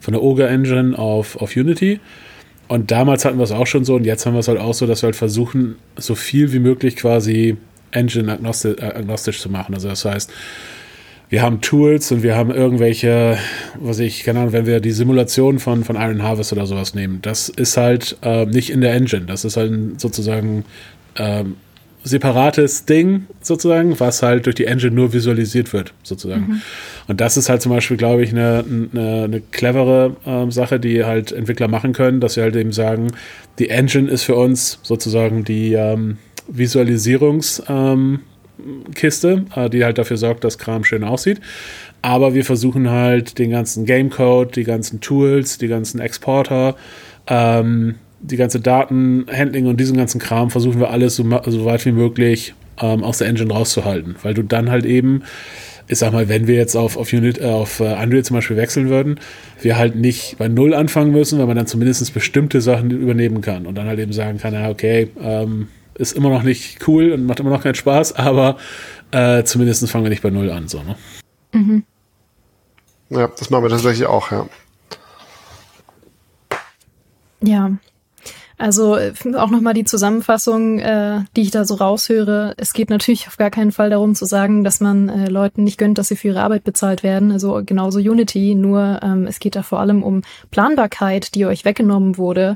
[0.05, 1.99] von der Ogre Engine auf, auf Unity.
[2.67, 4.73] Und damals hatten wir es auch schon so und jetzt haben wir es halt auch
[4.73, 7.57] so, dass wir halt versuchen, so viel wie möglich quasi
[7.91, 9.75] Engine agnostisch, äh, agnostisch zu machen.
[9.75, 10.31] Also das heißt,
[11.29, 13.37] wir haben Tools und wir haben irgendwelche,
[13.79, 17.19] was ich, keine Ahnung, wenn wir die Simulation von, von Iron Harvest oder sowas nehmen,
[17.21, 19.25] das ist halt äh, nicht in der Engine.
[19.25, 20.65] Das ist halt sozusagen
[21.17, 21.55] ähm,
[22.05, 26.47] separates Ding sozusagen, was halt durch die Engine nur visualisiert wird sozusagen.
[26.47, 26.61] Mhm.
[27.07, 31.03] Und das ist halt zum Beispiel, glaube ich, eine, eine, eine clevere äh, Sache, die
[31.03, 33.07] halt Entwickler machen können, dass sie halt eben sagen,
[33.57, 38.21] die Engine ist für uns sozusagen die ähm, Visualisierungskiste,
[39.27, 41.41] ähm, äh, die halt dafür sorgt, dass Kram schön aussieht.
[42.03, 46.75] Aber wir versuchen halt den ganzen Gamecode, die ganzen Tools, die ganzen Exporter,
[47.27, 47.95] ähm,
[48.27, 52.53] die ganze Datenhandling und diesen ganzen Kram versuchen wir alles so, so weit wie möglich
[52.79, 55.23] ähm, aus der Engine rauszuhalten, weil du dann halt eben,
[55.87, 58.57] ich sag mal, wenn wir jetzt auf, auf, Unit, äh, auf äh, Unreal zum Beispiel
[58.57, 59.19] wechseln würden,
[59.61, 63.65] wir halt nicht bei Null anfangen müssen, weil man dann zumindest bestimmte Sachen übernehmen kann
[63.65, 67.25] und dann halt eben sagen kann, ja, okay, ähm, ist immer noch nicht cool und
[67.25, 68.57] macht immer noch keinen Spaß, aber
[69.11, 70.95] äh, zumindest fangen wir nicht bei Null an, so, ne?
[71.53, 71.83] Mhm.
[73.09, 74.47] Ja, das machen wir tatsächlich auch, ja.
[77.41, 77.71] Ja,
[78.57, 82.53] also äh, auch nochmal die Zusammenfassung, äh, die ich da so raushöre.
[82.57, 85.77] Es geht natürlich auf gar keinen Fall darum zu sagen, dass man äh, Leuten nicht
[85.77, 87.31] gönnt, dass sie für ihre Arbeit bezahlt werden.
[87.31, 92.17] Also genauso Unity, nur ähm, es geht da vor allem um Planbarkeit, die euch weggenommen
[92.17, 92.55] wurde.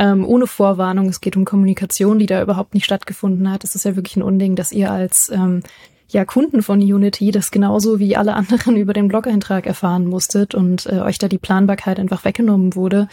[0.00, 1.08] Ähm, ohne Vorwarnung.
[1.08, 3.64] Es geht um Kommunikation, die da überhaupt nicht stattgefunden hat.
[3.64, 5.62] Es ist ja wirklich ein Unding, dass ihr als ähm,
[6.10, 10.86] ja, Kunden von Unity das genauso wie alle anderen über den Blog-Eintrag erfahren musstet und
[10.86, 13.08] äh, euch da die Planbarkeit einfach weggenommen wurde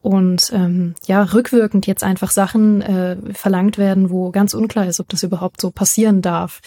[0.00, 5.08] und ähm, ja, rückwirkend jetzt einfach Sachen äh, verlangt werden, wo ganz unklar ist, ob
[5.08, 6.60] das überhaupt so passieren darf.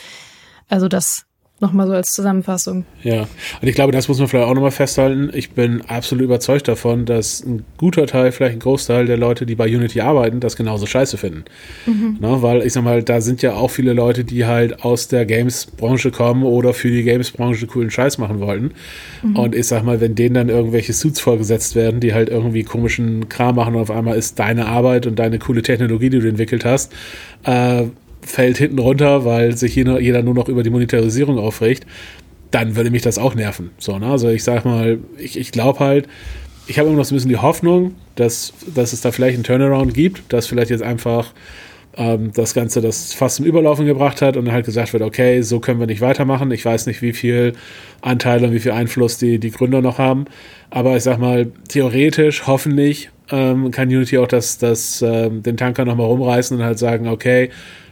[0.68, 1.26] Also das
[1.62, 2.86] Nochmal so als Zusammenfassung.
[3.04, 3.22] Ja,
[3.62, 5.30] und ich glaube, das muss man vielleicht auch nochmal festhalten.
[5.32, 9.54] Ich bin absolut überzeugt davon, dass ein guter Teil, vielleicht ein Großteil der Leute, die
[9.54, 11.46] bei Unity arbeiten, das genauso scheiße finden.
[11.86, 12.18] Mhm.
[12.20, 15.28] Na, weil ich sag mal, da sind ja auch viele Leute, die halt aus der
[15.28, 18.72] Games-Branche kommen oder für die Games-Branche coolen Scheiß machen wollten.
[19.22, 19.36] Mhm.
[19.36, 23.30] Und ich sag mal, wenn denen dann irgendwelche Suits vorgesetzt werden, die halt irgendwie komischen
[23.30, 26.66] Kram machen und auf einmal ist deine Arbeit und deine coole Technologie, die du entwickelt
[26.66, 26.92] hast,
[27.44, 27.84] äh,
[28.22, 31.86] fällt hinten runter, weil sich jeder, jeder nur noch über die Monetarisierung aufregt,
[32.52, 33.72] dann würde mich das auch nerven.
[33.78, 34.08] So, ne?
[34.08, 36.08] Also ich sag mal, ich, ich glaube halt,
[36.68, 39.44] ich habe immer noch so ein bisschen die Hoffnung, dass, dass es da vielleicht einen
[39.44, 41.34] Turnaround gibt, dass vielleicht jetzt einfach
[41.98, 45.42] ähm, das Ganze das fast zum Überlaufen gebracht hat und dann halt gesagt wird, okay,
[45.42, 46.52] so können wir nicht weitermachen.
[46.52, 47.54] Ich weiß nicht, wie viel
[48.02, 50.26] Anteile und wie viel Einfluss die, die Gründer noch haben.
[50.70, 55.86] Aber ich sag mal, theoretisch, hoffentlich, ähm, kann Unity auch das, das, ähm, den Tanker
[55.86, 57.50] nochmal rumreißen und halt sagen, okay,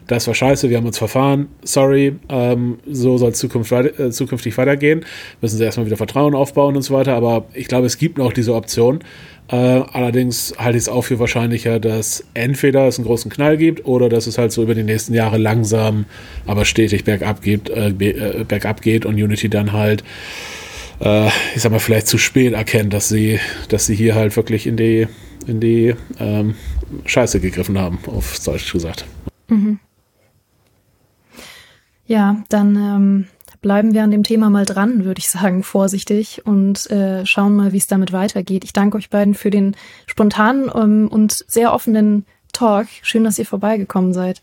[0.09, 4.57] das war scheiße, wir haben uns verfahren, sorry, ähm, so soll es weiter, äh, zukünftig
[4.57, 5.05] weitergehen.
[5.39, 8.33] Müssen sie erstmal wieder Vertrauen aufbauen und so weiter, aber ich glaube, es gibt noch
[8.33, 9.01] diese Option.
[9.49, 13.85] Äh, allerdings halte ich es auch für wahrscheinlicher, dass entweder es einen großen Knall gibt
[13.85, 16.05] oder dass es halt so über die nächsten Jahre langsam,
[16.47, 20.03] aber stetig bergab geht, äh, äh, bergab geht und Unity dann halt,
[21.01, 23.39] äh, ich sag mal, vielleicht zu spät erkennt, dass sie,
[23.69, 25.07] dass sie hier halt wirklich in die,
[25.45, 26.55] in die ähm,
[27.05, 29.05] Scheiße gegriffen haben, auf Deutsch gesagt.
[29.49, 29.79] Mhm.
[32.09, 33.27] Ja, dann ähm,
[33.61, 37.71] bleiben wir an dem Thema mal dran, würde ich sagen, vorsichtig und äh, schauen mal,
[37.71, 38.63] wie es damit weitergeht.
[38.63, 39.75] Ich danke euch beiden für den
[40.07, 42.87] spontanen ähm, und sehr offenen Talk.
[43.03, 44.41] Schön, dass ihr vorbeigekommen seid.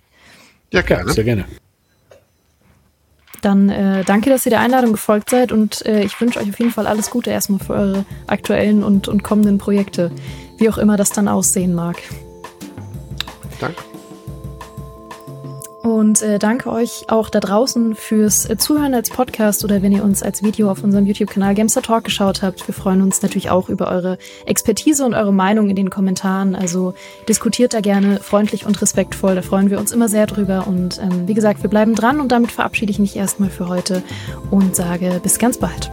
[0.73, 1.13] Ja, gerne.
[1.13, 1.45] Sehr gerne.
[3.43, 6.59] Dann äh, danke, dass ihr der Einladung gefolgt seid und äh, ich wünsche euch auf
[6.61, 10.13] jeden Fall alles Gute erstmal für eure aktuellen und, und kommenden Projekte,
[10.59, 11.97] wie auch immer das dann aussehen mag.
[13.59, 13.83] Danke.
[15.87, 20.03] Und äh, danke euch auch da draußen fürs äh, Zuhören als Podcast oder wenn ihr
[20.03, 22.67] uns als Video auf unserem YouTube-Kanal Gamester Talk geschaut habt.
[22.67, 26.57] Wir freuen uns natürlich auch über eure Expertise und eure Meinung in den Kommentaren.
[26.57, 26.95] Also
[27.29, 29.37] diskutiert da gerne freundlich und respektvoll.
[29.37, 30.67] Da freuen wir uns immer sehr drüber.
[30.67, 34.03] Und ähm, wie gesagt, wir bleiben dran und damit verabschiede ich mich erstmal für heute
[34.51, 35.93] und sage bis ganz bald.